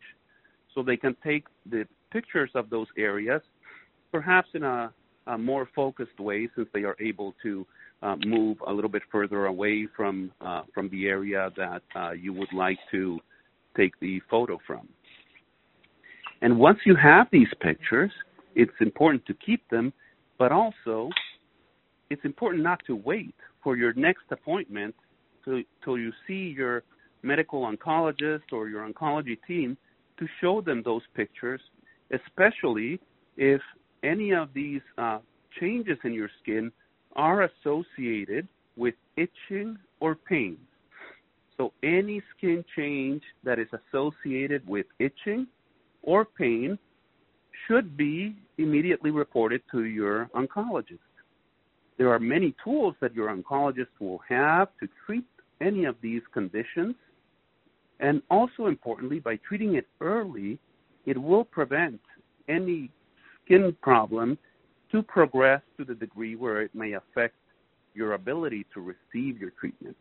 [0.76, 3.42] So they can take the pictures of those areas,
[4.12, 4.92] perhaps in a,
[5.28, 7.66] a more focused way, since they are able to
[8.04, 12.34] uh, move a little bit further away from uh, from the area that uh, you
[12.34, 13.20] would like to
[13.76, 14.88] take the photo from.
[16.42, 18.12] And once you have these pictures,
[18.54, 19.94] it's important to keep them,
[20.38, 21.10] but also
[22.10, 24.94] it's important not to wait for your next appointment
[25.44, 26.84] till, till you see your
[27.24, 29.78] medical oncologist or your oncology team
[30.20, 31.62] to show them those pictures,
[32.12, 33.00] especially
[33.38, 33.62] if
[34.04, 35.20] any of these uh,
[35.60, 36.72] changes in your skin
[37.16, 40.58] are associated with itching or pain.
[41.58, 45.48] So, any skin change that is associated with itching
[46.04, 46.78] or pain
[47.68, 51.00] should be immediately reported to your oncologist.
[51.98, 55.26] There are many tools that your oncologist will have to treat
[55.62, 56.96] any of these conditions.
[58.00, 60.60] And also importantly, by treating it early,
[61.06, 62.02] it will prevent
[62.50, 62.90] any
[63.44, 64.38] skin problem
[64.92, 67.36] to progress to the degree where it may affect
[67.94, 69.96] your ability to receive your treatment.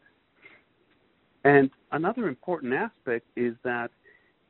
[1.45, 3.91] And another important aspect is that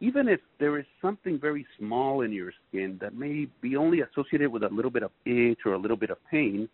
[0.01, 4.51] even if there is something very small in your skin that may be only associated
[4.51, 6.69] with a little bit of itch or a little bit of pain,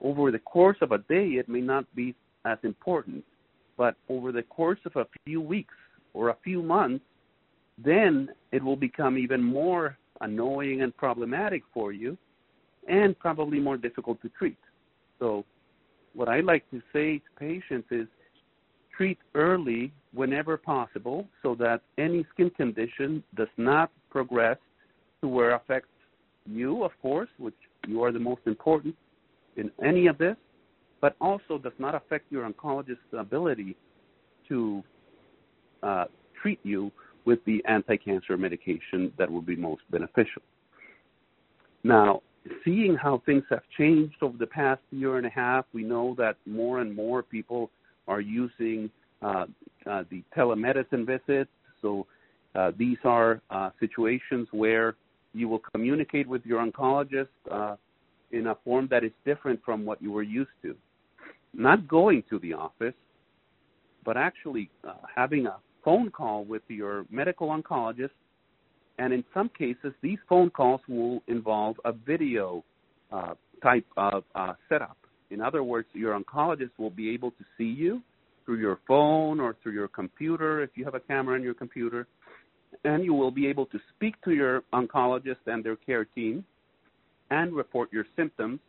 [0.00, 3.24] over the course of a day it may not be as important.
[3.78, 5.74] But over the course of a few weeks
[6.12, 7.04] or a few months,
[7.82, 12.18] then it will become even more annoying and problematic for you
[12.88, 14.58] and probably more difficult to treat.
[15.20, 15.44] So,
[16.14, 18.08] what I like to say to patients is
[18.96, 24.56] treat early whenever possible so that any skin condition does not progress
[25.20, 25.90] to where it affects
[26.46, 27.54] you, of course, which
[27.86, 28.96] you are the most important
[29.56, 30.36] in any of this,
[31.00, 33.76] but also does not affect your oncologist's ability
[34.48, 34.82] to
[35.82, 36.04] uh,
[36.40, 36.90] treat you
[37.24, 40.42] with the anti-cancer medication that will be most beneficial.
[41.84, 42.22] Now,
[42.64, 46.36] seeing how things have changed over the past year and a half, we know that
[46.46, 47.70] more and more people
[48.06, 48.90] are using
[49.22, 49.46] uh,
[49.86, 51.50] uh, the telemedicine visits.
[51.82, 52.06] So
[52.54, 54.96] uh, these are uh, situations where
[55.34, 57.76] you will communicate with your oncologist uh,
[58.32, 60.74] in a form that is different from what you were used to.
[61.54, 62.94] Not going to the office,
[64.04, 68.10] but actually uh, having a phone call with your medical oncologist.
[68.98, 72.64] And in some cases, these phone calls will involve a video
[73.62, 74.24] type of
[74.68, 74.96] setup.
[75.30, 78.02] In other words, your oncologist will be able to see you
[78.44, 82.06] through your phone or through your computer if you have a camera in your computer.
[82.84, 86.44] And you will be able to speak to your oncologist and their care team
[87.30, 88.60] and report your symptoms,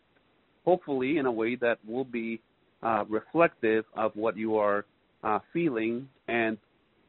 [0.65, 2.41] hopefully in a way that will be
[2.83, 4.85] uh, reflective of what you are
[5.23, 6.57] uh, feeling and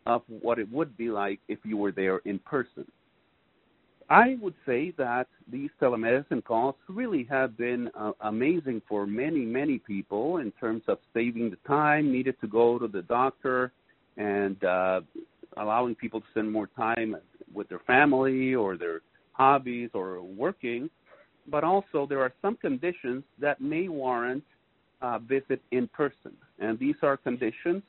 [0.07, 2.87] of what it would be like if you were there in person.
[4.09, 9.79] I would say that these telemedicine calls really have been uh, amazing for many, many
[9.79, 13.71] people in terms of saving the time needed to go to the doctor
[14.17, 15.01] and uh,
[15.59, 17.15] allowing people to spend more time
[17.55, 19.01] with their family or their
[19.33, 20.91] hobbies or working.
[21.49, 24.43] But also, there are some conditions that may warrant
[25.03, 27.83] uh, visit in person, and these are conditions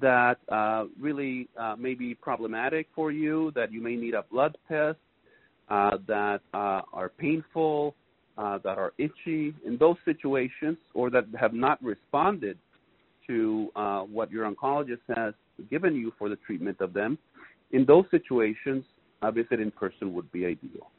[0.00, 4.56] that uh, really uh, may be problematic for you, that you may need a blood
[4.68, 4.98] test
[5.68, 7.94] uh, that uh, are painful,
[8.38, 12.58] uh, that are itchy, in those situations, or that have not responded
[13.26, 13.70] to
[14.08, 15.34] what your oncologist has
[15.68, 17.18] given you for the treatment of them,
[17.72, 18.84] in those situations,
[19.22, 20.90] a visit in person would be ideal.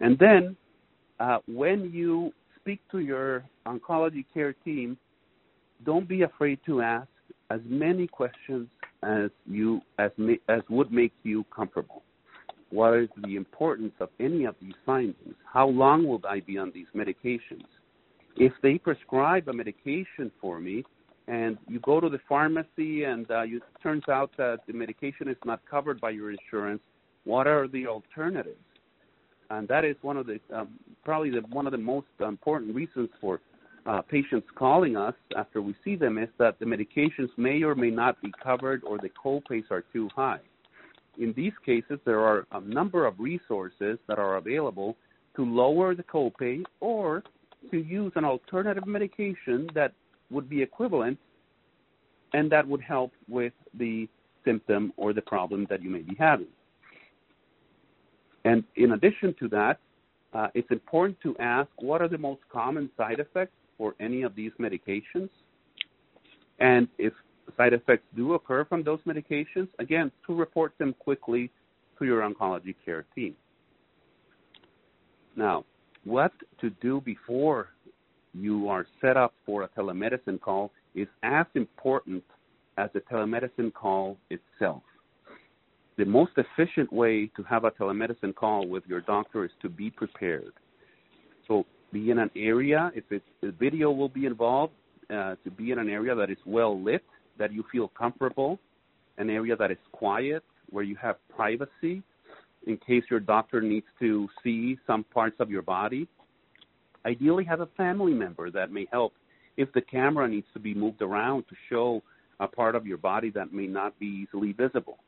[0.00, 0.56] And then,
[1.46, 2.34] when you
[2.64, 4.96] speak to your oncology care team,
[5.84, 7.08] don't be afraid to ask
[7.50, 8.68] as many questions
[9.02, 10.10] as you as
[10.48, 12.02] as would make you comfortable
[12.74, 15.36] what is the importance of any of these findings?
[15.50, 17.66] How long will I be on these medications?
[18.36, 20.84] If they prescribe a medication for me,
[21.28, 25.28] and you go to the pharmacy and uh, you, it turns out that the medication
[25.28, 26.82] is not covered by your insurance,
[27.22, 28.58] what are the alternatives?
[29.50, 33.08] And that is one of the um, probably the, one of the most important reasons
[33.20, 33.40] for
[33.86, 37.90] uh, patients calling us after we see them is that the medications may or may
[37.90, 40.40] not be covered or the copays are too high
[41.18, 44.96] in these cases, there are a number of resources that are available
[45.36, 47.22] to lower the copay or
[47.70, 49.92] to use an alternative medication that
[50.30, 51.18] would be equivalent
[52.32, 54.08] and that would help with the
[54.44, 56.48] symptom or the problem that you may be having.
[58.44, 59.78] And in addition to that,
[60.32, 64.34] uh, it's important to ask what are the most common side effects for any of
[64.34, 65.30] these medications.
[66.58, 67.12] And if
[67.56, 71.50] side effects do occur from those medications, again, to report them quickly
[71.98, 73.34] to your oncology care team.
[75.36, 75.64] Now,
[76.04, 77.68] what to do before
[78.34, 82.22] you are set up for a telemedicine call is as important
[82.76, 84.82] as the telemedicine call itself.
[85.96, 89.90] The most efficient way to have a telemedicine call with your doctor is to be
[89.90, 90.52] prepared.
[91.46, 94.72] So, be in an area, if it's, the video will be involved,
[95.08, 97.04] uh, to be in an area that is well lit,
[97.38, 98.58] that you feel comfortable,
[99.18, 102.02] an area that is quiet, where you have privacy
[102.66, 106.08] in case your doctor needs to see some parts of your body.
[107.06, 109.12] Ideally, have a family member that may help
[109.56, 112.02] if the camera needs to be moved around to show
[112.40, 114.98] a part of your body that may not be easily visible.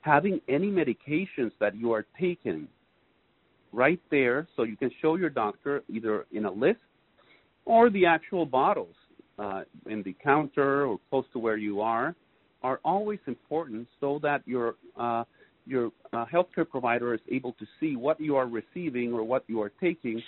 [0.00, 2.68] Having any medications that you are taking
[3.72, 6.80] right there so you can show your doctor either in a list
[7.64, 8.94] or the actual bottles
[9.38, 12.14] uh, in the counter or close to where you are
[12.62, 15.24] are always important so that your uh,
[15.66, 19.60] your uh, healthcare provider is able to see what you are receiving or what you
[19.60, 20.20] are taking,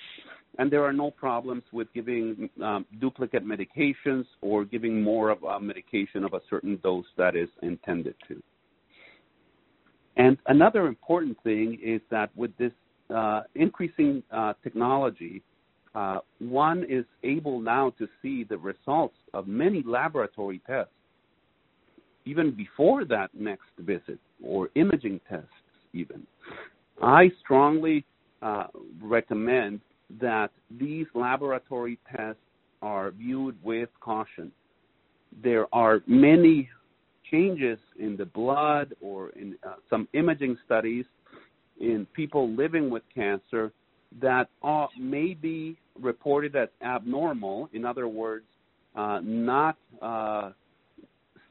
[0.59, 5.59] and there are no problems with giving um, duplicate medications or giving more of a
[5.59, 8.41] medication of a certain dose that is intended to.
[10.21, 12.73] And another important thing is that with this
[13.09, 15.43] uh, increasing uh, technology,
[15.95, 20.93] uh, one is able now to see the results of many laboratory tests,
[22.27, 25.49] even before that next visit, or imaging tests,
[25.95, 26.27] even.
[27.01, 28.05] I strongly
[28.43, 28.67] uh,
[29.03, 29.81] recommend
[30.21, 32.43] that these laboratory tests
[32.83, 34.53] are viewed with caution.
[35.43, 36.69] There are many
[37.31, 41.05] changes in the blood or in uh, some imaging studies
[41.81, 43.73] in people living with cancer
[44.21, 48.45] that are, may be reported as abnormal, in other words,
[48.97, 50.51] uh, not uh,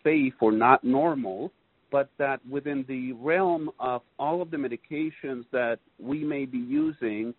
[0.04, 1.52] safe or not normal,
[1.92, 7.34] but that within the realm of all of the medications that we may be using,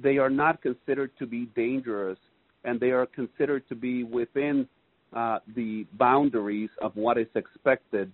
[0.00, 2.18] they are not considered to be dangerous
[2.64, 4.66] and they are considered to be within
[5.12, 8.10] uh, the boundaries of what is expected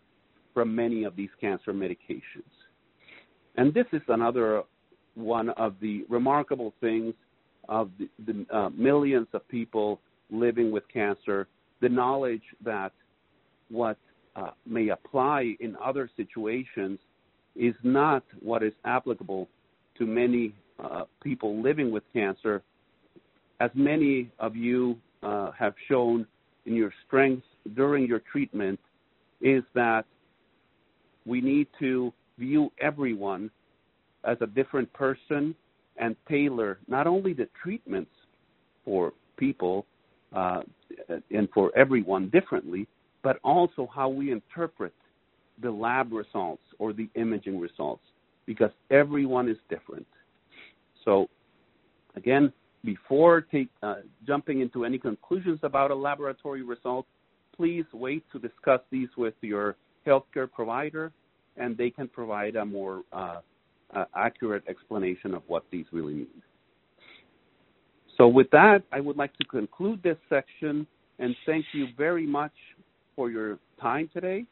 [0.54, 2.52] from many of these cancer medications.
[3.56, 4.62] And this is another
[5.14, 7.14] one of the remarkable things
[7.68, 10.00] of the, the uh, millions of people
[10.30, 11.46] living with cancer,
[11.80, 12.92] the knowledge that
[13.70, 13.98] what
[14.36, 16.98] uh, may apply in other situations
[17.56, 19.48] is not what is applicable
[19.96, 22.62] to many uh, people living with cancer.
[23.60, 26.26] As many of you uh, have shown
[26.66, 28.78] in your strengths during your treatment,
[29.40, 30.04] is that
[31.26, 33.50] we need to view everyone
[34.24, 35.54] as a different person
[35.98, 38.10] and tailor not only the treatments
[38.84, 39.86] for people
[40.34, 40.62] uh,
[41.30, 42.86] and for everyone differently,
[43.22, 44.92] but also how we interpret
[45.60, 48.02] the lab results or the imaging results
[48.46, 50.06] because everyone is different.
[51.04, 51.28] So,
[52.16, 52.52] again,
[52.84, 57.06] before take, uh, jumping into any conclusions about a laboratory result,
[57.56, 59.76] please wait to discuss these with your
[60.06, 61.12] healthcare provider,
[61.56, 63.40] and they can provide a more uh,
[63.94, 66.42] uh, accurate explanation of what these really mean.
[68.16, 70.86] So, with that, I would like to conclude this section
[71.18, 72.52] and thank you very much
[73.16, 74.44] for your time today.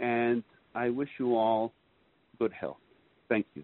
[0.00, 0.42] And
[0.74, 1.72] I wish you all
[2.38, 2.78] good health.
[3.28, 3.62] Thank you.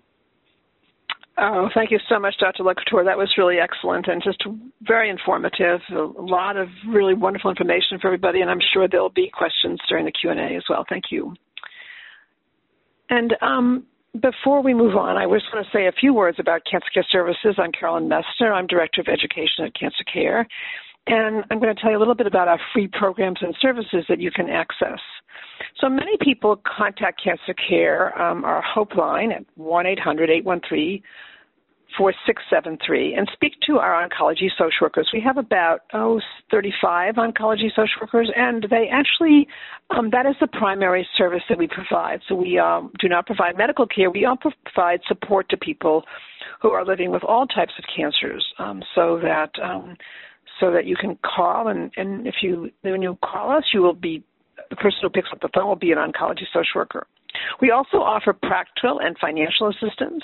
[1.43, 2.65] Oh, thank you so much, Dr.
[2.65, 3.03] Lacouture.
[3.03, 4.45] That was really excellent and just
[4.83, 5.81] very informative.
[5.91, 10.05] A lot of really wonderful information for everybody, and I'm sure there'll be questions during
[10.05, 10.85] the Q&A as well.
[10.87, 11.35] Thank you.
[13.09, 13.87] And um,
[14.21, 17.07] before we move on, I just want to say a few words about Cancer Care
[17.11, 17.55] Services.
[17.57, 18.53] I'm Carolyn Messner.
[18.53, 20.47] I'm Director of Education at Cancer Care.
[21.07, 24.05] And I'm going to tell you a little bit about our free programs and services
[24.11, 25.01] that you can access.
[25.81, 31.03] So many people contact Cancer Care, um, our Hope line at 1 800 813
[31.97, 35.09] 4673 and speak to our oncology social workers.
[35.13, 36.21] We have about, oh,
[36.51, 39.47] 35 oncology social workers, and they actually,
[39.91, 42.21] um, that is the primary service that we provide.
[42.29, 46.05] So we um, do not provide medical care, we also provide support to people
[46.61, 49.97] who are living with all types of cancers um, so that um,
[50.59, 53.95] so that you can call and, and if you when you call us you will
[53.95, 54.23] be
[54.69, 57.07] the person who picks up the phone will be an oncology social worker.
[57.61, 60.23] We also offer practical and financial assistance.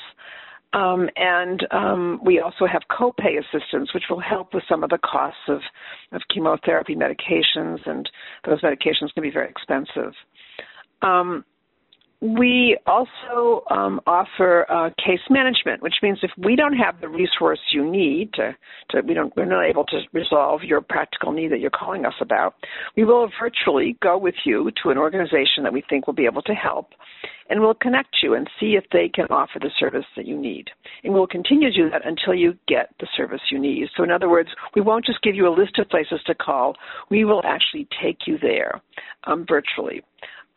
[0.73, 4.99] Um, and um, we also have copay assistance, which will help with some of the
[4.99, 5.61] costs of,
[6.13, 8.09] of chemotherapy medications, and
[8.45, 10.13] those medications can be very expensive.
[11.03, 11.45] Um,
[12.21, 17.59] we also um, offer uh, case management, which means if we don't have the resource
[17.73, 18.57] you need to,
[18.91, 22.15] to, we don't, we're not able to resolve your practical need that you're calling us
[22.21, 22.55] about,
[22.97, 26.43] we will virtually go with you to an organization that we think will be able
[26.43, 26.89] to help,
[27.51, 30.69] and we'll connect you and see if they can offer the service that you need.
[31.05, 33.89] And we'll continue to do that until you get the service you need.
[33.95, 36.77] So in other words, we won't just give you a list of places to call,
[37.11, 38.81] we will actually take you there
[39.25, 40.03] um, virtually.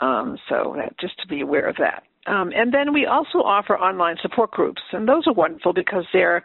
[0.02, 2.04] Um, so that, just to be aware of that.
[2.28, 6.44] Um, and then we also offer online support groups, and those are wonderful because they're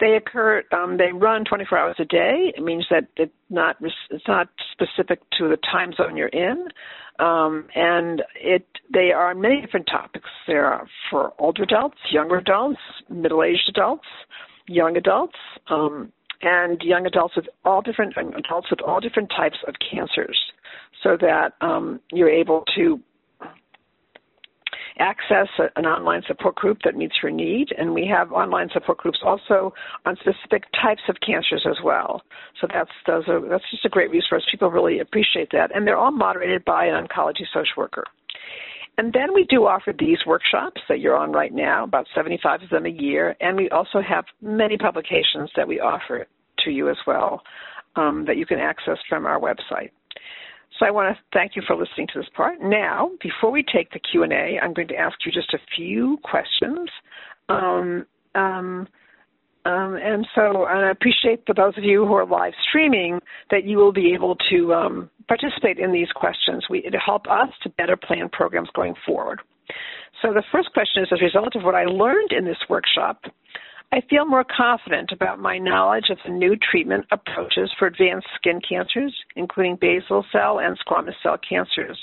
[0.00, 2.52] they occur um, they run 24 hours a day.
[2.56, 3.76] It means that it's not
[4.10, 6.68] it's not specific to the time zone you're in,
[7.18, 10.30] um, and it they are many different topics.
[10.46, 12.80] There are for older adults, younger adults,
[13.10, 14.06] middle-aged adults,
[14.68, 15.36] young adults,
[15.68, 20.38] um, and young adults with all different adults with all different types of cancers
[21.02, 23.00] so that um, you're able to
[24.98, 27.68] access an online support group that meets your need.
[27.76, 29.72] And we have online support groups also
[30.04, 32.22] on specific types of cancers as well.
[32.60, 34.44] So that's those are, that's just a great resource.
[34.50, 38.04] People really appreciate that, and they're all moderated by an oncology social worker.
[38.98, 42.70] And then we do offer these workshops that you're on right now, about 75 of
[42.70, 46.26] them a year, and we also have many publications that we offer
[46.64, 47.42] to you as well
[47.94, 49.92] um, that you can access from our website.
[50.78, 52.60] So I want to thank you for listening to this part.
[52.60, 56.90] Now, before we take the Q&A, I'm going to ask you just a few questions.
[57.48, 58.88] Um, um,
[59.68, 63.64] um, and so and I appreciate for those of you who are live streaming that
[63.64, 66.64] you will be able to um, participate in these questions.
[66.70, 69.40] We, it'll help us to better plan programs going forward.
[70.22, 73.22] So the first question is, as a result of what I learned in this workshop,
[73.92, 78.60] I feel more confident about my knowledge of the new treatment approaches for advanced skin
[78.66, 81.98] cancers, including basal cell and squamous cell cancers.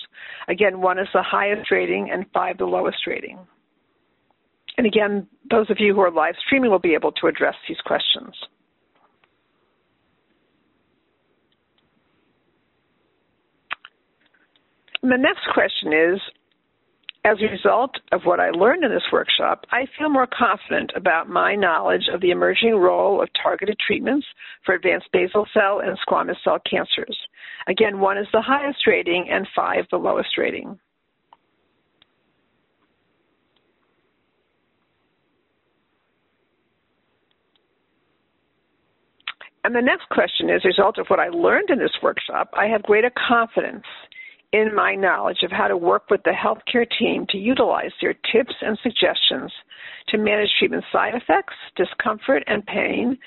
[0.48, 3.40] Again, one is the highest rating and five the lowest rating.
[4.78, 7.80] And again, those of you who are live streaming will be able to address these
[7.86, 8.36] questions.
[15.02, 16.20] And the next question is
[17.26, 21.28] as a result of what I learned in this workshop, I feel more confident about
[21.28, 24.28] my knowledge of the emerging role of targeted treatments
[24.64, 27.18] for advanced basal cell and squamous cell cancers.
[27.68, 30.80] Again, one is the highest rating and five the lowest rating.
[39.66, 42.52] And the next question is, as a result of what I learned in this workshop,
[42.54, 43.84] I have greater confidence
[44.54, 48.54] in my knowledge of how to work with the healthcare team to utilize their tips
[48.62, 49.52] and suggestions
[50.10, 53.18] to manage treatment side effects, discomfort, and pain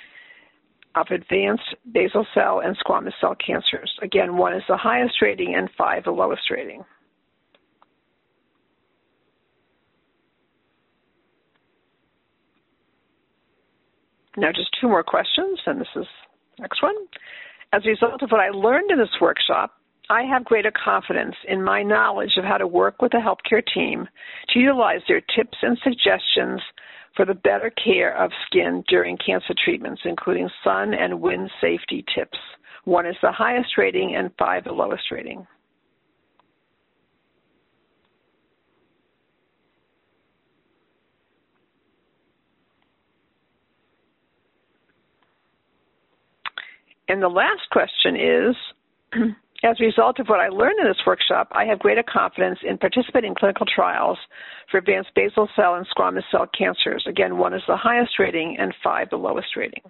[0.95, 3.93] of advanced basal cell and squamous cell cancers.
[4.01, 6.85] Again, one is the highest rating and five the lowest rating.
[14.37, 16.07] Now, just two more questions, and this is
[16.59, 16.95] next one.
[17.73, 19.73] As a result of what I learned in this workshop,
[20.11, 24.09] I have greater confidence in my knowledge of how to work with the healthcare team
[24.51, 26.63] to utilize their tips and suggestions
[27.15, 32.39] for the better care of skin during cancer treatments, including sun and wind safety tips.
[32.85, 35.47] One is the highest rating and five the lowest rating.
[47.09, 48.57] And the last question is
[49.65, 52.79] As a result of what I learned in this workshop, I have greater confidence in
[52.79, 54.17] participating in clinical trials
[54.71, 57.05] for advanced basal cell and squamous cell cancers.
[57.09, 59.83] Again, one is the highest rating and five the lowest rating.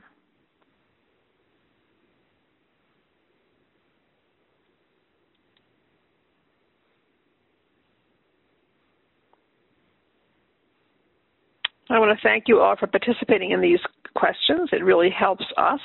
[11.91, 13.81] I want to thank you all for participating in these
[14.15, 14.71] questions.
[14.73, 15.81] It really helps us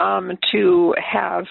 [0.00, 1.44] um, to have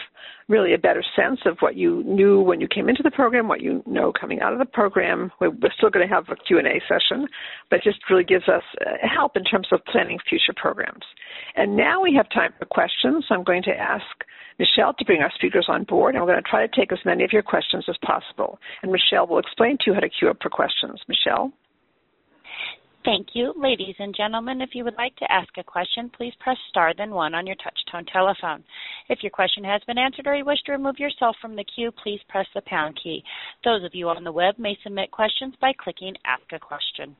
[0.50, 3.62] really a better sense of what you knew when you came into the program, what
[3.62, 5.32] you know coming out of the program.
[5.40, 7.28] We're still going to have a Q&A session,
[7.70, 11.04] but it just really gives us uh, help in terms of planning future programs.
[11.56, 13.26] And now we have time for questions.
[13.28, 14.06] So I'm going to ask
[14.60, 17.00] Michelle to bring our speakers on board, and we're going to try to take as
[17.06, 18.60] many of your questions as possible.
[18.82, 21.02] And Michelle will explain to you how to queue up for questions.
[21.08, 21.52] Michelle?
[23.06, 23.54] Thank you.
[23.58, 27.12] Ladies and gentlemen, if you would like to ask a question, please press star then
[27.12, 28.64] one on your touch-tone telephone.
[29.10, 31.92] If your question has been answered or you wish to remove yourself from the queue,
[31.92, 33.22] please press the pound key.
[33.66, 37.18] Those of you on the web may submit questions by clicking Ask a Question.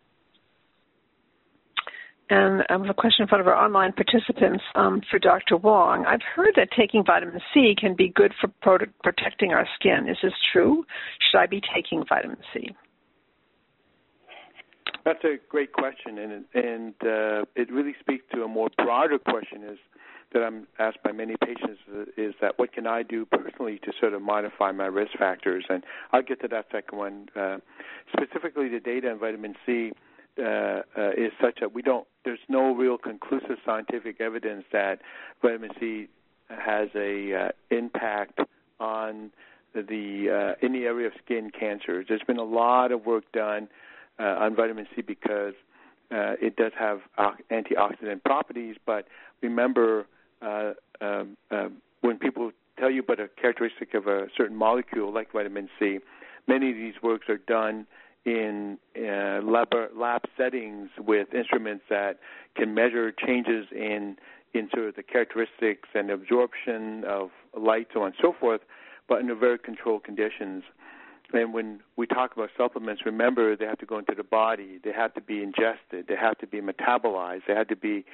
[2.30, 5.58] And I have a question in front of our online participants um, for Dr.
[5.58, 6.06] Wong.
[6.06, 10.08] I've heard that taking vitamin C can be good for pro- protecting our skin.
[10.10, 10.86] Is this true?
[11.30, 12.70] Should I be taking vitamin C?
[15.06, 19.64] That's a great question, and and uh, it really speaks to a more broader question
[19.64, 19.78] is
[20.34, 21.80] that I'm asked by many patients
[22.18, 25.66] is that what can I do personally to sort of modify my risk factors?
[25.70, 27.28] And I'll get to that second one.
[27.36, 27.58] Uh,
[28.12, 29.92] specifically, the data on vitamin C
[30.40, 30.82] uh, uh,
[31.16, 32.08] is such that we don't.
[32.26, 35.00] There's no real conclusive scientific evidence that
[35.42, 36.08] vitamin C
[36.50, 38.40] has a uh, impact
[38.80, 39.32] on
[39.74, 42.06] the uh, in the area of skin cancers.
[42.08, 43.68] There's been a lot of work done
[44.20, 45.54] uh, on vitamin C because
[46.12, 47.00] uh, it does have
[47.52, 48.76] antioxidant properties.
[48.86, 49.08] But
[49.42, 50.06] remember,
[50.42, 51.70] uh, um, uh,
[52.02, 56.00] when people tell you about a characteristic of a certain molecule like vitamin C,
[56.48, 57.88] many of these works are done
[58.26, 62.20] in uh, lab, lab settings with instruments that
[62.56, 64.18] can measure changes in
[64.54, 68.62] in sort of the characteristics and absorption of light, so on and so forth,
[69.10, 70.64] but in very controlled conditions.
[71.32, 74.92] And when we talk about supplements, remember they have to go into the body, they
[74.92, 78.06] have to be ingested, they have to be metabolized, they have to be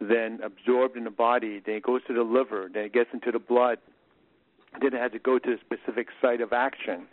[0.00, 3.30] then absorbed in the body, then it goes to the liver, then it gets into
[3.30, 3.78] the blood,
[4.80, 7.06] then it has to go to a specific site of action,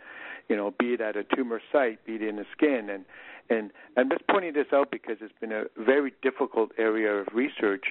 [0.48, 3.04] you know, be it at a tumor site, be it in the skin, and
[3.50, 7.84] and I'm just pointing this out because it's been a very difficult area of research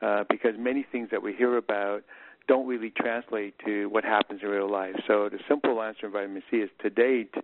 [0.00, 2.04] uh, because many things that we hear about
[2.48, 4.94] don't really translate to what happens in real life.
[5.06, 7.34] So the simple answer in vitamin C is to date,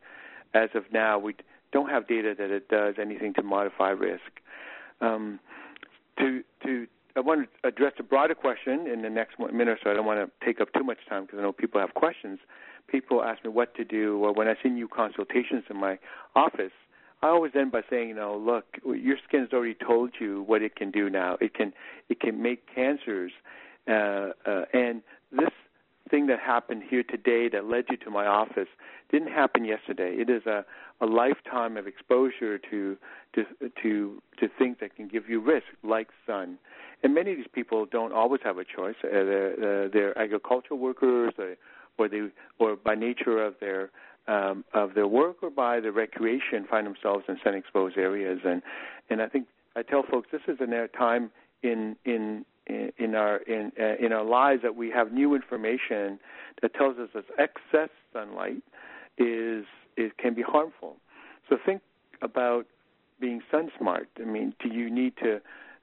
[0.55, 1.37] as of now, we
[1.73, 4.41] don't have data that it does anything to modify risk.
[5.01, 5.39] Um,
[6.19, 6.87] to to
[7.17, 9.91] I want to address a broader question in the next minute or so.
[9.91, 12.41] I don't want to take up too much time because I know people have questions.
[12.89, 15.99] People ask me what to do, or when I see new consultations in my
[16.35, 16.73] office,
[17.23, 20.77] I always end by saying, you know, look, your skin's already told you what it
[20.77, 21.39] can do now.
[21.41, 21.73] It can
[22.09, 23.33] it can make cancers
[23.89, 25.51] uh, uh, and this
[26.11, 28.69] thing that happened here today that led you to my office
[29.11, 30.15] didn't happen yesterday.
[30.19, 30.65] It is a,
[31.01, 32.97] a lifetime of exposure to
[33.35, 33.45] to
[33.83, 36.59] to to things that can give you risk, like sun.
[37.03, 38.95] And many of these people don't always have a choice.
[39.05, 39.53] Uh, they're,
[39.85, 41.57] uh, they're agricultural workers, or,
[41.99, 42.23] or they,
[42.59, 43.91] or by nature of their
[44.27, 48.41] um, of their work or by their recreation, find themselves in sun exposed areas.
[48.45, 48.63] And
[49.11, 51.31] and I think I tell folks this is a time
[51.63, 56.19] in in in our in uh, in our lives that we have new information
[56.63, 58.63] that tells us that excess sunlight
[59.19, 59.65] is
[59.97, 60.97] is can be harmful.
[61.49, 61.83] So think
[62.23, 62.67] about
[63.21, 64.09] being sun smart.
[64.21, 65.37] I mean, do you need to?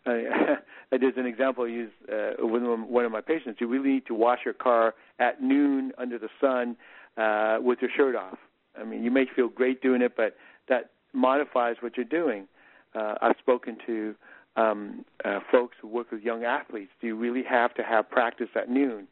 [0.05, 0.55] Uh,
[0.91, 3.61] there's an example I use uh, with one of my patients.
[3.61, 6.75] You really need to wash your car at noon under the sun
[7.17, 8.39] uh, with your shirt off.
[8.79, 10.35] I mean, you may feel great doing it, but
[10.69, 12.47] that modifies what you're doing.
[12.95, 14.15] Uh, I've spoken to
[14.55, 16.91] um, uh, folks who work with young athletes?
[16.99, 19.07] Do you really have to have practice at noon?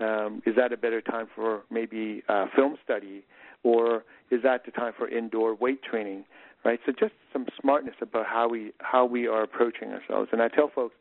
[0.00, 3.24] Um, is that a better time for maybe uh, film study,
[3.62, 6.24] or is that the time for indoor weight training?
[6.64, 6.78] Right.
[6.84, 10.28] So just some smartness about how we how we are approaching ourselves.
[10.32, 10.94] And I tell folks,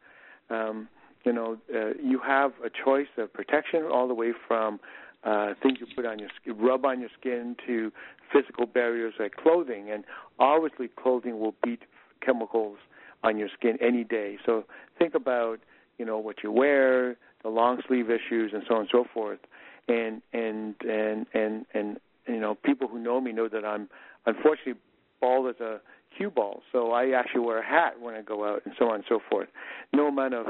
[0.50, 0.88] um,
[1.26, 4.80] you know, uh, you have a choice of protection all the way from
[5.26, 7.92] uh, things you put on your rub on your skin to
[8.32, 9.90] physical barriers like clothing.
[9.92, 10.06] And
[10.40, 11.82] obviously, clothing will beat
[12.26, 12.78] chemicals
[13.24, 14.38] on your skin any day.
[14.46, 14.66] So
[14.98, 15.60] think about
[15.98, 19.40] you know what you wear, the long sleeve issues, and so on and so forth.
[19.88, 21.98] And and and and and
[22.28, 23.90] you know people who know me know that I'm
[24.26, 24.82] unfortunately
[25.20, 25.82] bald as a
[26.18, 28.96] cue ball, so I actually wear a hat when I go out, and so on
[28.96, 29.50] and so forth.
[29.94, 30.48] No amount of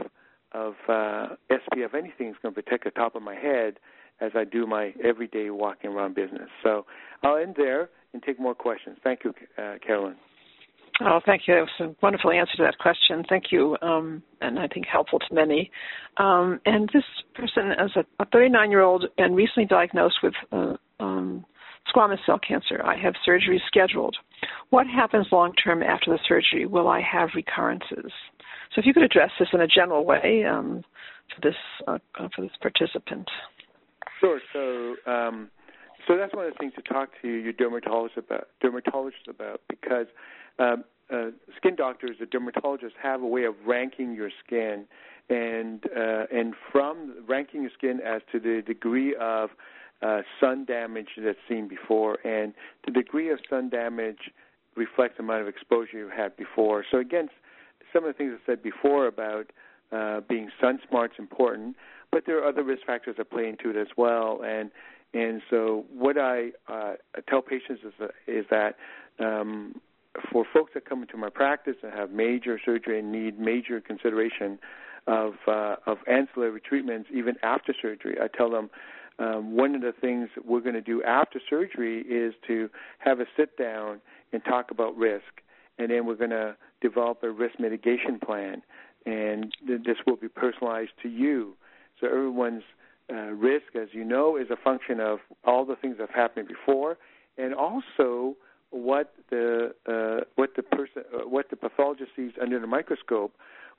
[0.51, 3.79] of uh, SPF anything is going to protect the top of my head
[4.19, 6.49] as I do my everyday walking around business.
[6.63, 6.85] So
[7.23, 8.97] I'll end there and take more questions.
[9.03, 10.15] Thank you, uh, Carolyn.
[11.01, 11.55] Oh, thank you.
[11.55, 13.23] That was a wonderful answer to that question.
[13.29, 15.71] Thank you, um, and I think helpful to many.
[16.17, 17.03] Um, and this
[17.35, 21.45] person is a 39 year old and recently diagnosed with uh, um,
[21.93, 22.81] squamous cell cancer.
[22.83, 24.17] I have surgery scheduled.
[24.71, 26.65] What happens long term after the surgery?
[26.65, 28.11] Will I have recurrences?
[28.75, 30.83] So, if you could address this in a general way um,
[31.33, 31.55] for this
[31.87, 31.99] uh,
[32.35, 33.29] for this participant.
[34.19, 34.39] Sure.
[34.51, 35.49] So, um,
[36.07, 40.07] so that's one of the things to talk to your dermatologist about, dermatologist about, because
[40.59, 44.85] um, uh, skin doctors, the dermatologists, have a way of ranking your skin,
[45.29, 49.49] and uh, and from ranking your skin as to the degree of
[50.01, 52.53] uh, sun damage that's seen before, and
[52.85, 54.31] the degree of sun damage
[54.75, 56.85] reflects the amount of exposure you had before.
[56.89, 57.29] So again,
[57.91, 59.51] some of the things I said before about
[59.91, 61.75] uh, being sun smart is important,
[62.11, 64.41] but there are other risk factors that play into it as well.
[64.45, 64.69] And
[65.13, 66.93] and so what I uh,
[67.27, 68.75] tell patients is, is that
[69.19, 69.81] um,
[70.31, 74.59] for folks that come into my practice and have major surgery and need major consideration
[75.07, 78.69] of uh, of ancillary treatments even after surgery, I tell them
[79.17, 83.25] um, one of the things we're going to do after surgery is to have a
[83.35, 84.01] sit down
[84.31, 85.41] and talk about risk,
[85.77, 88.61] and then we're going to develop a risk mitigation plan,
[89.05, 91.55] and th- this will be personalized to you.
[91.99, 92.63] So everyone's
[93.11, 96.47] uh, risk, as you know, is a function of all the things that have happened
[96.47, 96.97] before,
[97.37, 98.35] and also
[98.71, 103.33] what the uh, what the person uh, what the pathologist sees under the microscope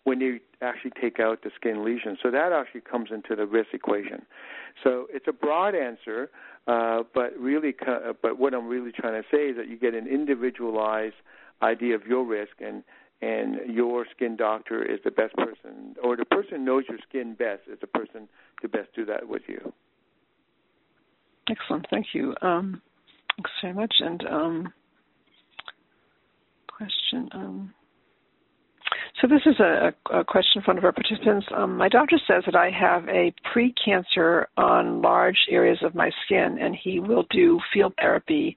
[0.04, 2.16] when they actually take out the skin lesion.
[2.22, 4.22] So that actually comes into the risk equation.
[4.82, 6.30] So it's a broad answer,
[6.66, 7.74] uh, but really,
[8.22, 11.16] but what I'm really trying to say is that you get an individualized
[11.62, 12.82] idea of your risk, and
[13.20, 17.62] and your skin doctor is the best person, or the person knows your skin best
[17.70, 18.28] is the person
[18.62, 19.72] to best do that with you.
[21.50, 22.34] Excellent, thank you.
[22.40, 22.80] Um,
[23.36, 23.94] thanks very much.
[24.00, 24.72] And um,
[26.80, 27.28] question.
[27.32, 27.74] Um,
[29.20, 31.46] so this is a, a, question from one of our participants.
[31.54, 36.58] Um, my doctor says that I have a pre-cancer on large areas of my skin,
[36.60, 38.56] and he will do field therapy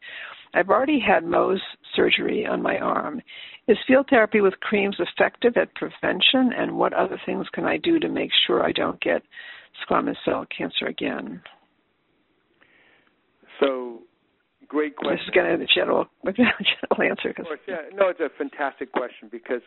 [0.54, 1.60] I've already had Mohs
[1.96, 3.22] surgery on my arm.
[3.68, 8.00] Is field therapy with creams effective at prevention, and what other things can I do
[8.00, 9.24] to make sure I don't get
[9.88, 11.42] squamous cell cancer again?
[13.60, 14.02] So,
[14.68, 15.18] great question.
[15.18, 17.30] This is going to be a general, general answer.
[17.30, 17.78] Of course, yeah.
[17.94, 19.62] No, it's a fantastic question because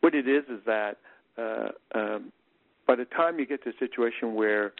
[0.00, 0.98] what it is is that
[1.38, 2.32] uh, um,
[2.86, 4.72] by the time you get to a situation where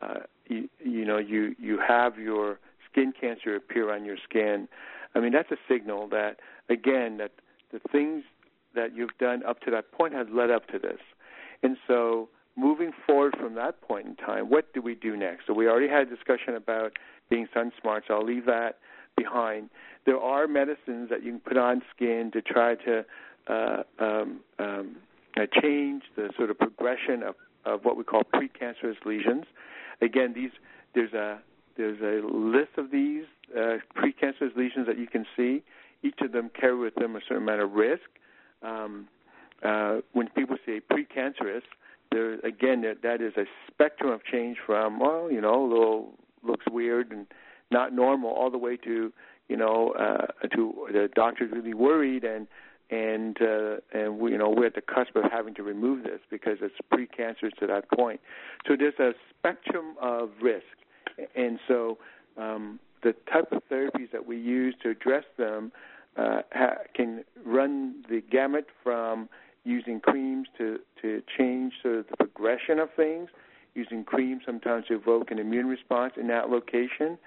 [0.00, 2.58] uh, you, you know you you have your
[2.90, 4.68] skin cancer appear on your skin,
[5.14, 6.36] I mean, that's a signal that,
[6.68, 7.32] again, that
[7.72, 8.24] the things
[8.74, 11.00] that you've done up to that point has led up to this.
[11.62, 15.46] And so, moving forward from that point in time, what do we do next?
[15.46, 16.92] So, we already had a discussion about
[17.30, 18.78] being sun smart, so I'll leave that
[19.18, 19.70] behind.
[20.06, 23.04] There are medicines that you can put on skin to try to
[23.48, 24.96] uh, um, um,
[25.36, 29.44] uh, change the sort of progression of, of what we call precancerous lesions.
[30.00, 30.50] Again, these
[30.94, 31.38] there's a
[31.76, 33.24] there's a list of these
[33.56, 35.62] uh, precancerous lesions that you can see.
[36.02, 38.02] Each of them carry with them a certain amount of risk.
[38.62, 39.08] Um,
[39.64, 41.62] uh, when people say precancerous,
[42.10, 46.14] there again that, that is a spectrum of change from well, you know, a little
[46.42, 47.26] looks weird and
[47.70, 49.12] not normal, all the way to
[49.48, 52.46] you know uh, to the doctor's really worried and
[52.90, 56.20] and uh, and we, you know we're at the cusp of having to remove this
[56.30, 58.20] because it's precancerous to that point.
[58.66, 60.64] So there's a spectrum of risk,
[61.36, 61.98] and so
[62.36, 65.72] um, the type of therapies that we use to address them
[66.16, 69.28] uh, ha- can run the gamut from
[69.64, 73.28] using creams to, to change sort of the progression of things,
[73.74, 77.18] using creams sometimes to evoke an immune response in that location,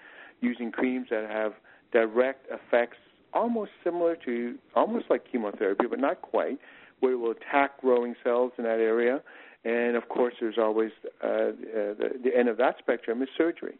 [0.41, 1.53] using creams that have
[1.91, 2.97] direct effects
[3.33, 6.59] almost similar to, almost like chemotherapy, but not quite,
[6.99, 9.21] where it will attack growing cells in that area.
[9.63, 10.91] And of course, there's always
[11.23, 13.75] uh, uh, the, the end of that spectrum is surgery.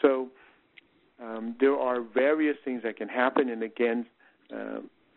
[0.00, 0.28] So
[1.22, 4.06] um, there are various things that can happen, and again,
[4.52, 4.56] uh,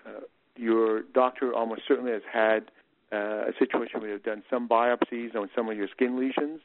[0.06, 0.22] uh,
[0.56, 2.72] your doctor almost certainly has had
[3.12, 6.62] uh, a situation where they've done some biopsies on some of your skin lesions,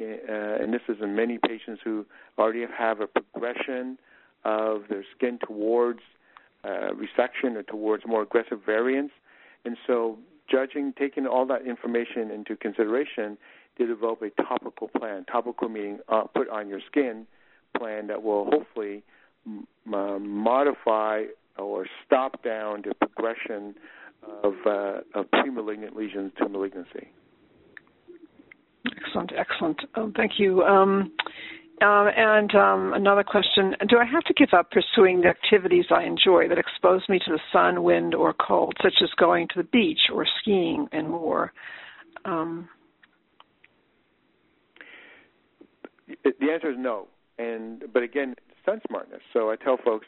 [0.00, 2.04] uh, and this is in many patients who
[2.38, 3.98] already have a progression
[4.44, 6.00] of their skin towards
[6.64, 9.12] uh, resection or towards more aggressive variants.
[9.64, 10.18] And so,
[10.50, 13.38] judging, taking all that information into consideration,
[13.78, 15.24] to develop a topical plan.
[15.30, 17.26] Topical meaning uh, put on your skin
[17.76, 19.02] plan that will hopefully
[19.46, 21.24] m- modify
[21.58, 23.74] or stop down the progression
[24.42, 27.08] of, uh, of pre-malignant lesions to malignancy.
[29.06, 29.80] Excellent, excellent.
[29.94, 30.62] Um, thank you.
[30.62, 31.12] Um,
[31.82, 36.04] uh, and um, another question Do I have to give up pursuing the activities I
[36.04, 39.68] enjoy that expose me to the sun, wind, or cold, such as going to the
[39.68, 41.52] beach or skiing and more?
[42.24, 42.68] Um,
[46.06, 47.08] the answer is no.
[47.38, 48.34] And but again,
[48.64, 49.20] sun smartness.
[49.32, 50.06] So I tell folks,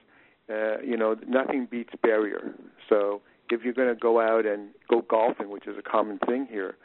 [0.51, 2.55] uh, you know, nothing beats barrier.
[2.88, 3.20] So
[3.51, 6.76] if you're going to go out and go golfing, which is a common thing here,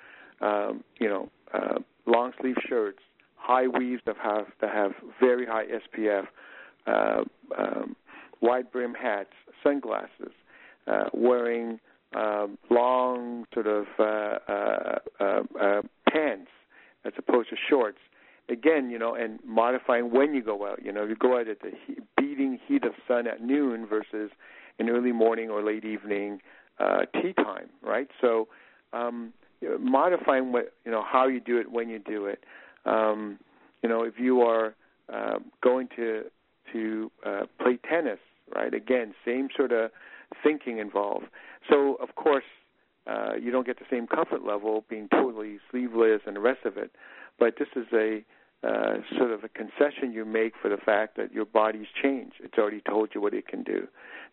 [0.41, 2.99] um, you know, uh, long sleeve shirts,
[3.35, 6.25] high weaves that have that have very high SPF,
[6.87, 7.23] uh,
[7.57, 7.95] um,
[8.41, 9.33] wide brim hats,
[9.63, 10.33] sunglasses,
[10.87, 11.79] uh, wearing
[12.15, 14.03] um, long sort of uh,
[14.47, 16.51] uh, uh, uh, pants
[17.05, 17.97] as opposed to shorts.
[18.49, 20.83] Again, you know, and modifying when you go out.
[20.83, 24.31] You know, you go out at the he- beating heat of sun at noon versus
[24.79, 26.39] an early morning or late evening
[27.13, 28.09] tea time, right?
[28.19, 28.47] So,
[28.91, 29.31] um,
[29.79, 32.43] modifying what you know how you do it when you do it.
[32.85, 33.39] Um,
[33.81, 34.75] you know, if you are
[35.13, 36.23] uh, going to
[36.71, 38.19] to uh, play tennis,
[38.55, 38.73] right?
[38.73, 39.91] Again, same sort of
[40.43, 41.25] thinking involved.
[41.69, 42.43] So, of course,
[43.05, 46.77] uh, you don't get the same comfort level being totally sleeveless and the rest of
[46.77, 46.91] it.
[47.39, 48.23] But this is a
[48.65, 52.35] uh, sort of a concession you make for the fact that your body's changed.
[52.41, 53.87] It's already told you what it can do.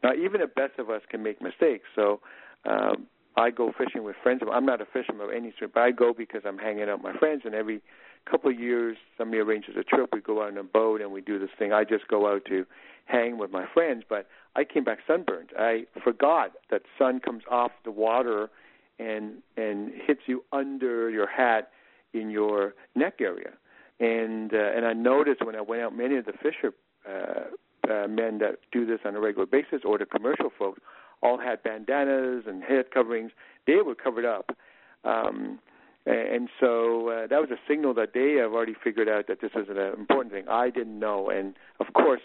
[0.05, 1.85] Now, even the best of us can make mistakes.
[1.97, 2.21] So,
[2.65, 3.07] um,
[3.37, 4.43] I go fishing with friends.
[4.51, 7.15] I'm not a fisherman of any sort, but I go because I'm hanging out with
[7.15, 7.43] my friends.
[7.45, 7.81] And every
[8.29, 10.11] couple of years, somebody arranges a trip.
[10.13, 11.73] We go out on a boat and we do this thing.
[11.73, 12.67] I just go out to
[13.07, 14.27] hang with my friends, but
[14.57, 15.51] I came back sunburned.
[15.59, 18.51] I forgot that sun comes off the water
[18.99, 21.71] and and hits you under your hat
[22.13, 23.53] in your neck area.
[23.99, 26.75] And uh, and I noticed when I went out, many of the fisher
[27.09, 30.81] uh, uh, men that do this on a regular basis, or the commercial folks,
[31.23, 33.33] all had bandanas and head coverings.
[33.67, 34.57] They were covered up.
[35.05, 35.59] Um,
[36.07, 39.51] and so uh, that was a signal that they have already figured out that this
[39.55, 40.49] is an important thing.
[40.49, 42.23] I didn't know, and of course,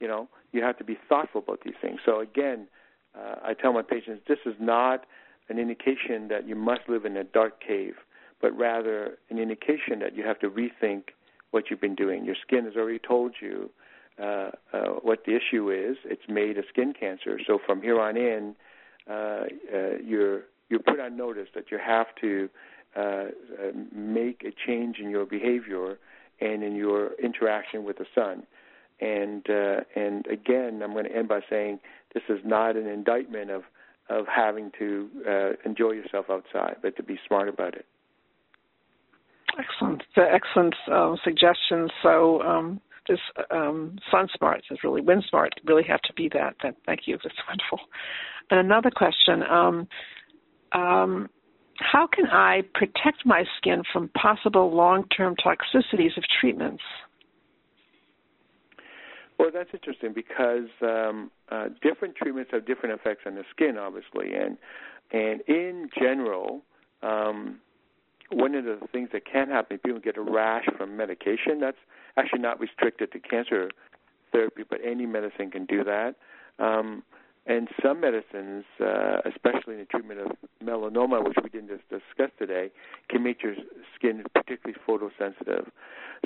[0.00, 2.00] you know, you have to be thoughtful about these things.
[2.04, 2.68] So again,
[3.18, 5.06] uh, I tell my patients this is not
[5.48, 7.94] an indication that you must live in a dark cave,
[8.40, 11.04] but rather an indication that you have to rethink
[11.50, 12.24] what you've been doing.
[12.24, 13.70] Your skin has already told you
[14.20, 15.96] uh, uh, what the issue is.
[16.04, 17.38] It's made of skin cancer.
[17.46, 18.54] So from here on in,
[19.08, 19.44] uh, uh,
[20.02, 22.48] you're you're put on notice that you have to
[22.96, 23.24] uh,
[23.94, 25.98] make a change in your behavior
[26.40, 28.44] and in your interaction with the sun.
[29.00, 29.46] And
[29.94, 31.80] and again, I'm going to end by saying
[32.14, 33.64] this is not an indictment of
[34.08, 37.84] of having to enjoy yourself outside, but to be smart about it.
[39.58, 41.90] Excellent, excellent um, suggestions.
[42.02, 45.54] So um, this um, sun smart is really wind smart.
[45.64, 46.56] Really have to be that.
[46.62, 47.18] that thank you.
[47.22, 47.80] That's wonderful.
[48.50, 49.88] And another question: um,
[50.72, 51.30] um,
[51.78, 56.82] How can I protect my skin from possible long-term toxicities of treatments?
[59.38, 64.34] Well, that's interesting because um, uh, different treatments have different effects on the skin, obviously,
[64.34, 64.56] and
[65.12, 66.62] and in general,
[67.02, 67.60] um,
[68.30, 71.60] one of the things that can happen, people get a rash from medication.
[71.60, 71.76] That's
[72.16, 73.70] actually not restricted to cancer
[74.32, 76.14] therapy, but any medicine can do that.
[76.58, 77.02] Um,
[77.46, 80.32] and some medicines, uh, especially in the treatment of
[80.64, 82.70] melanoma, which we didn't just discuss today,
[83.08, 83.54] can make your
[83.94, 85.68] skin particularly photosensitive.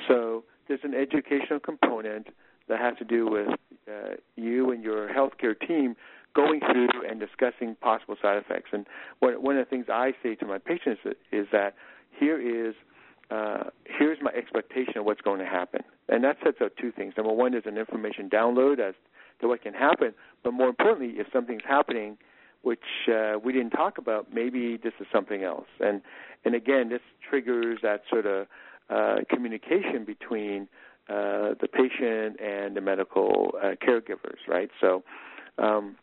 [0.07, 2.27] So there's an educational component
[2.69, 3.49] that has to do with
[3.87, 5.95] uh, you and your healthcare team
[6.33, 8.69] going through and discussing possible side effects.
[8.73, 8.87] And
[9.19, 11.75] one, one of the things I say to my patients is that
[12.17, 12.73] here is
[13.31, 15.81] uh, here's my expectation of what's going to happen.
[16.09, 17.13] And that sets out two things.
[17.15, 18.95] Number one is an information download as
[19.39, 20.13] to what can happen,
[20.43, 22.17] but more importantly, if something's happening
[22.63, 22.79] which
[23.11, 25.65] uh, we didn't talk about, maybe this is something else.
[25.79, 26.01] And
[26.45, 28.47] and again, this triggers that sort of
[28.89, 30.67] uh, communication between
[31.09, 34.69] uh, the patient and the medical uh, caregivers, right?
[34.79, 35.03] So,
[35.57, 35.95] um,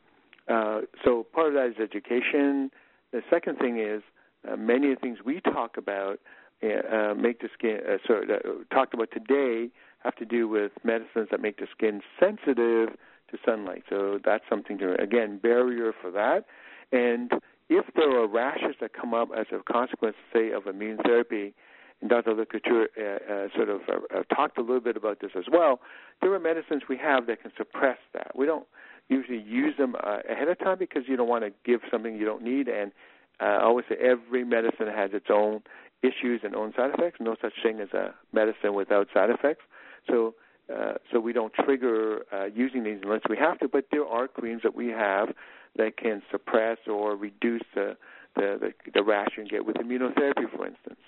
[0.49, 2.71] uh, so part of that is education.
[3.13, 4.03] The second thing is
[4.49, 6.21] uh, many of the things we talk about
[6.63, 9.71] uh, make the skin uh, sorry, uh, talked about today
[10.05, 12.91] have to do with medicines that make the skin sensitive
[13.31, 13.85] to sunlight.
[13.89, 16.45] So that's something to again barrier for that.
[16.93, 17.33] And
[17.69, 21.55] if there are rashes that come up as a consequence, say, of immune therapy,
[22.01, 22.35] and Dr.
[22.35, 25.81] Lacouture uh, uh, sort of uh, uh, talked a little bit about this as well.
[26.23, 28.37] There are medicines we have that can suppress that.
[28.37, 28.67] We don't
[29.09, 32.43] usually use them ahead of time because you don't want to give something you don't
[32.43, 32.69] need.
[32.69, 32.93] And
[33.41, 35.63] uh, I always say every medicine has its own
[36.03, 37.19] issues and own side effects.
[37.21, 39.65] No such thing as a medicine without side effects.
[40.09, 40.35] So
[40.73, 43.69] uh, so we don't trigger uh, using these unless we have to.
[43.69, 45.31] But there are creams that we have
[45.77, 47.97] that can suppress or reduce the
[48.37, 51.01] the, the, the rash you get with immunotherapy, for instance.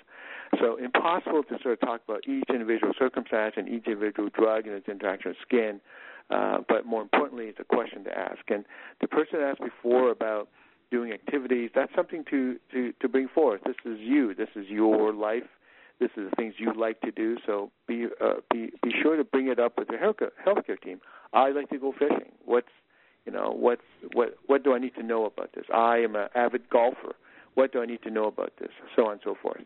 [0.59, 4.75] So impossible to sort of talk about each individual circumstance and each individual drug and
[4.75, 5.81] its interaction with skin.
[6.31, 8.41] Uh, but more importantly, it's a question to ask.
[8.49, 8.65] And
[9.01, 10.49] the person asked before about
[10.91, 13.63] doing activities, that's something to, to, to bring forth.
[13.65, 14.35] This is you.
[14.35, 15.45] This is your life.
[16.01, 17.37] This is the things you like to do.
[17.47, 20.99] So be uh, be be sure to bring it up with your healthcare team.
[21.35, 22.33] I like to go fishing.
[22.47, 22.71] What's
[23.27, 23.83] you know what's
[24.15, 25.65] what what do I need to know about this?
[25.73, 27.15] I am an avid golfer.
[27.53, 28.71] What do I need to know about this?
[28.97, 29.61] So on and so forth.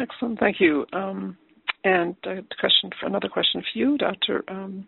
[0.00, 0.86] Excellent, thank you.
[0.94, 1.36] Um,
[1.84, 4.44] and a question for another question for you, Dr.
[4.48, 4.86] Um,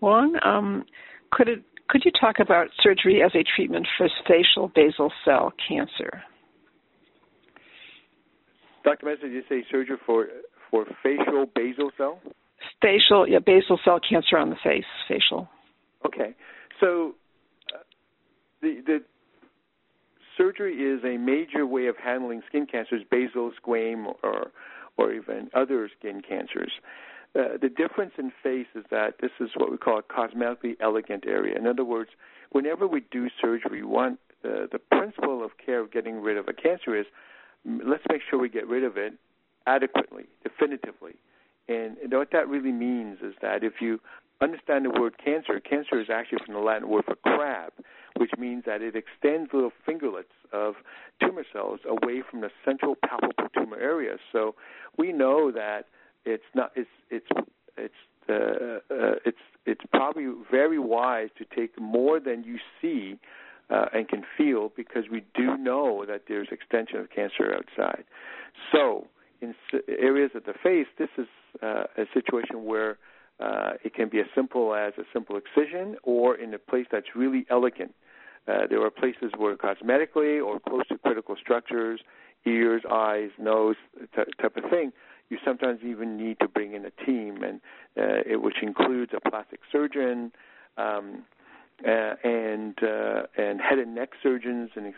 [0.00, 0.36] Wong.
[0.44, 0.84] Um,
[1.30, 6.22] could it could you talk about surgery as a treatment for facial basal cell cancer?
[8.84, 9.06] Dr.
[9.06, 10.28] Mesa, did you say surgery for
[10.70, 12.20] for facial basal cell?
[12.80, 15.48] Facial, yeah, basal cell cancer on the face, facial.
[16.06, 16.34] Okay,
[16.78, 17.14] so
[17.74, 17.78] uh,
[18.62, 19.02] the the
[20.38, 24.52] surgery is a major way of handling skin cancers, basal, squame, or
[24.96, 26.72] or even other skin cancers.
[27.38, 31.24] Uh, the difference in face is that this is what we call a cosmetically elegant
[31.26, 31.56] area.
[31.56, 32.10] In other words,
[32.50, 36.52] whenever we do surgery, one uh, the principle of care of getting rid of a
[36.52, 37.06] cancer is
[37.64, 39.12] let's make sure we get rid of it
[39.66, 41.14] adequately, definitively.
[41.68, 44.00] And, and what that really means is that if you
[44.40, 47.72] understand the word cancer, cancer is actually from the Latin word for crab,
[48.16, 50.74] which means that it extends little fingerlets of
[51.22, 54.16] tumor cells away from the central palpable tumor area.
[54.32, 54.54] So
[54.96, 55.84] we know that
[56.24, 57.26] it's not it's it's
[57.76, 57.94] it's
[58.28, 63.18] uh, uh, it's it's probably very wise to take more than you see
[63.70, 68.04] uh, and can feel because we do know that there's extension of cancer outside.
[68.72, 69.06] So
[69.40, 69.54] in
[69.88, 71.26] areas of the face, this is
[71.62, 72.98] uh, a situation where
[73.38, 77.14] uh, it can be as simple as a simple excision or in a place that's
[77.14, 77.94] really elegant.
[78.48, 82.00] Uh, there are places where cosmetically or close to critical structures,
[82.46, 84.92] ears, eyes, nose, t- type of thing,
[85.30, 87.60] you sometimes even need to bring in a team, and
[87.96, 90.32] uh, it, which includes a plastic surgeon,
[90.76, 91.24] um,
[91.86, 94.92] uh, and uh, and head and neck surgeons and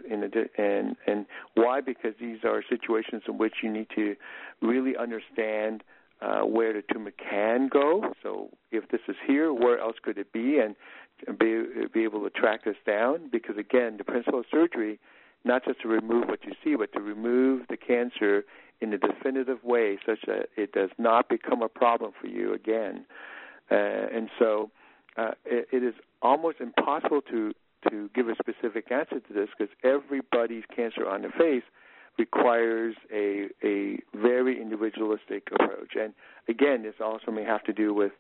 [0.59, 4.17] and and why because these are situations in which you need to
[4.61, 5.85] really understand
[6.21, 8.13] uh, where the tumor can go.
[8.23, 10.75] So if this is here, where else could it be, and
[11.39, 11.63] be
[11.93, 13.29] be able to track this down?
[13.31, 14.99] Because again, the principle of surgery,
[15.45, 18.45] not just to remove what you see, but to remove the cancer
[18.81, 23.05] in a definitive way, such that it does not become a problem for you again.
[23.71, 24.71] Uh, and so
[25.17, 27.53] uh, it, it is almost impossible to
[27.91, 31.65] to give a specific answer to this because everybody's cancer on the face
[32.19, 35.95] requires a a very individualistic approach.
[35.99, 36.13] And
[36.49, 38.13] again, this also may have to do with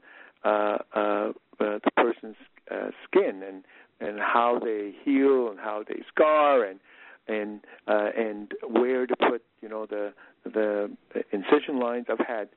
[0.45, 2.37] uh, uh, uh, the person's
[2.71, 3.65] uh, skin and
[4.01, 6.81] and how they heal and how they scar and
[7.29, 10.13] and uh, and where to put you know the
[10.45, 10.91] the
[11.33, 12.07] incision lines.
[12.11, 12.49] I've had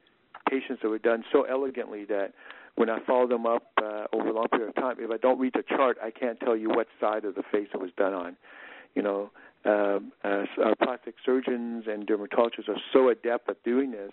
[0.50, 2.34] patients that were done so elegantly that
[2.76, 5.40] when I follow them up uh, over a long period of time, if I don't
[5.40, 8.14] read the chart, I can't tell you what side of the face it was done
[8.14, 8.38] on.
[8.96, 9.32] You know,
[9.66, 14.12] uh, uh, our plastic surgeons and dermatologists are so adept at doing this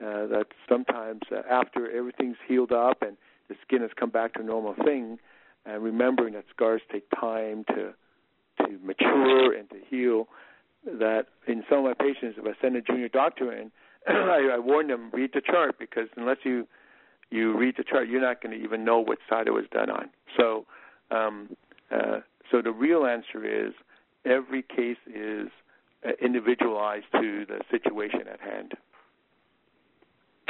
[0.00, 3.16] uh, that sometimes uh, after everything's healed up and
[3.48, 5.18] the skin has come back to a normal thing,
[5.66, 7.94] and remembering that scars take time to
[8.58, 10.28] to mature and to heal,
[10.84, 13.70] that in some of my patients, if I send a junior doctor in,
[14.08, 16.66] I, I warn them read the chart because unless you
[17.30, 19.90] you read the chart, you're not going to even know which side it was done
[19.90, 20.08] on.
[20.36, 20.66] So,
[21.10, 21.56] um,
[21.90, 23.72] uh, so the real answer is
[24.24, 25.48] every case is
[26.06, 28.72] uh, individualized to the situation at hand.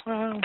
[0.06, 0.40] Wow.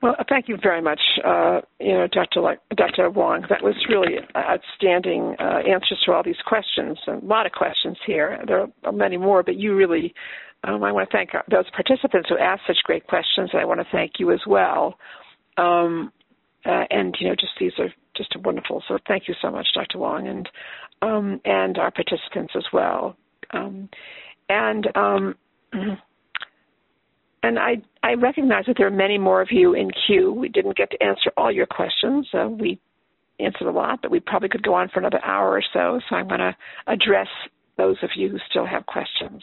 [0.00, 2.40] Well, thank you very much, uh, you know, Dr.
[2.40, 3.10] Le- Dr.
[3.10, 3.44] Wong.
[3.48, 6.98] That was really outstanding uh, answers to all these questions.
[7.08, 8.38] A lot of questions here.
[8.46, 10.14] There are many more, but you really,
[10.62, 13.50] um, I want to thank those participants who asked such great questions.
[13.52, 14.98] And I want to thank you as well.
[15.56, 16.12] Um,
[16.64, 18.82] uh, and you know, just these are just wonderful.
[18.86, 19.98] So thank you so much, Dr.
[19.98, 20.48] Wong, and
[21.02, 23.16] um, and our participants as well.
[23.52, 23.88] Um,
[24.48, 25.34] and um,
[27.42, 30.32] and I I recognize that there are many more of you in queue.
[30.32, 32.28] We didn't get to answer all your questions.
[32.32, 32.80] Uh, we
[33.40, 36.00] answered a lot, but we probably could go on for another hour or so.
[36.08, 37.28] So I'm going to address
[37.76, 39.42] those of you who still have questions.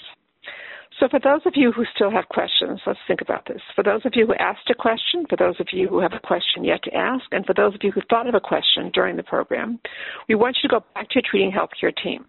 [0.99, 3.61] So, for those of you who still have questions, let's think about this.
[3.75, 6.25] For those of you who asked a question, for those of you who have a
[6.25, 9.17] question yet to ask, and for those of you who thought of a question during
[9.17, 9.79] the program,
[10.29, 12.25] we want you to go back to your treating healthcare team.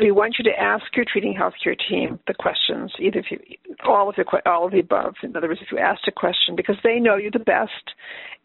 [0.00, 3.38] We want you to ask your treating healthcare team the questions, either if you,
[3.84, 5.14] all of the all of the above.
[5.24, 7.72] In other words, if you asked a question, because they know you the best,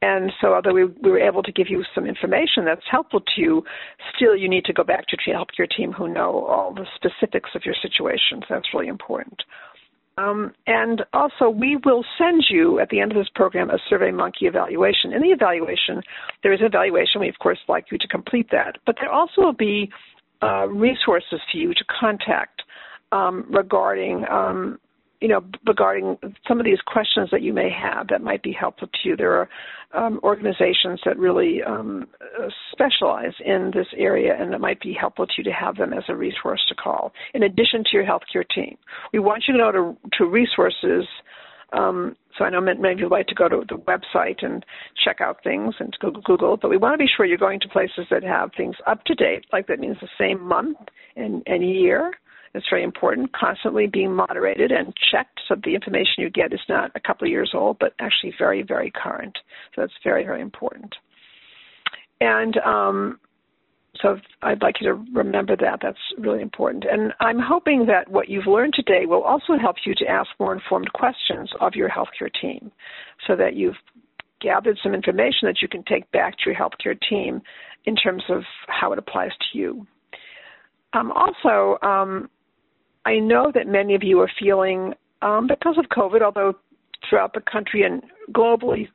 [0.01, 3.41] and so although we, we were able to give you some information that's helpful to
[3.41, 3.63] you,
[4.15, 7.51] still you need to go back to your healthcare team who know all the specifics
[7.55, 8.41] of your situation.
[8.41, 9.43] So that's really important.
[10.17, 14.43] Um, and also, we will send you at the end of this program a SurveyMonkey
[14.43, 15.11] evaluation.
[15.11, 16.01] In the evaluation,
[16.43, 17.21] there is an evaluation.
[17.21, 18.77] We, of course, like you to complete that.
[18.85, 19.89] But there also will be
[20.43, 22.63] uh, resources for you to contact
[23.11, 24.79] um, regarding um,
[25.23, 28.89] you know, regarding some of these questions that you may have that might be helpful
[28.89, 29.15] to you.
[29.15, 29.49] There are
[29.93, 32.09] um, organizations that really um,
[32.73, 36.03] specialize in this area, and it might be helpful to you to have them as
[36.09, 38.77] a resource to call, in addition to your healthcare team.
[39.13, 41.07] We want you to go to, to resources.
[41.71, 44.65] Um, so I know many of you like to go to the website and
[45.03, 47.69] check out things and to Google, but we want to be sure you're going to
[47.69, 50.77] places that have things up to date, like that means the same month
[51.15, 52.13] and, and year
[52.53, 56.91] it's very important, constantly being moderated and checked so the information you get is not
[56.95, 59.37] a couple of years old, but actually very, very current.
[59.73, 60.95] So that's very, very important.
[62.21, 63.19] And um,
[64.01, 65.79] so I'd like you to remember that.
[65.81, 66.83] That's really important.
[66.91, 70.53] And I'm hoping that what you've learned today will also help you to ask more
[70.53, 72.71] informed questions of your healthcare team
[73.27, 73.75] so that you've
[74.41, 77.41] gathered some information that you can take back to your healthcare team
[77.85, 79.87] in terms of how it applies to you.
[80.93, 82.29] Um, also, um,
[83.05, 86.53] I know that many of you are feeling, um, because of COVID, although
[87.07, 88.87] throughout the country and globally,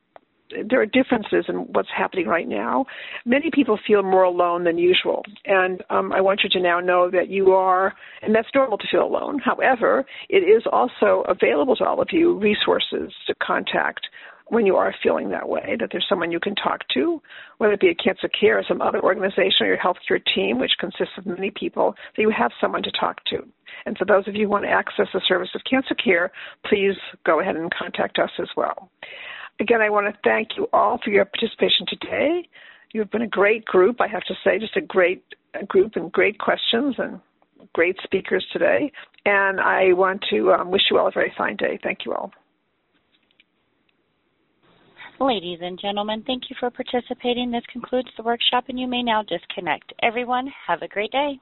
[0.69, 2.85] there are differences in what's happening right now.
[3.25, 5.23] Many people feel more alone than usual.
[5.45, 8.87] And um, I want you to now know that you are, and that's normal to
[8.89, 9.39] feel alone.
[9.39, 14.07] However, it is also available to all of you resources to contact
[14.49, 17.21] when you are feeling that way, that there's someone you can talk to,
[17.59, 21.13] whether it be a CancerCare or some other organization or your healthcare team, which consists
[21.17, 23.47] of many people, that you have someone to talk to.
[23.85, 26.29] And for those of you who want to access the service of CancerCare,
[26.65, 26.95] please
[27.25, 28.89] go ahead and contact us as well.
[29.59, 32.47] Again, I want to thank you all for your participation today.
[32.93, 35.23] You've been a great group, I have to say, just a great
[35.67, 37.19] group and great questions and
[37.73, 38.91] great speakers today.
[39.25, 41.77] And I want to um, wish you all a very fine day.
[41.83, 42.31] Thank you all.
[45.19, 47.51] Ladies and gentlemen, thank you for participating.
[47.51, 49.91] This concludes the workshop, and you may now disconnect.
[50.01, 51.37] Everyone, have a great day.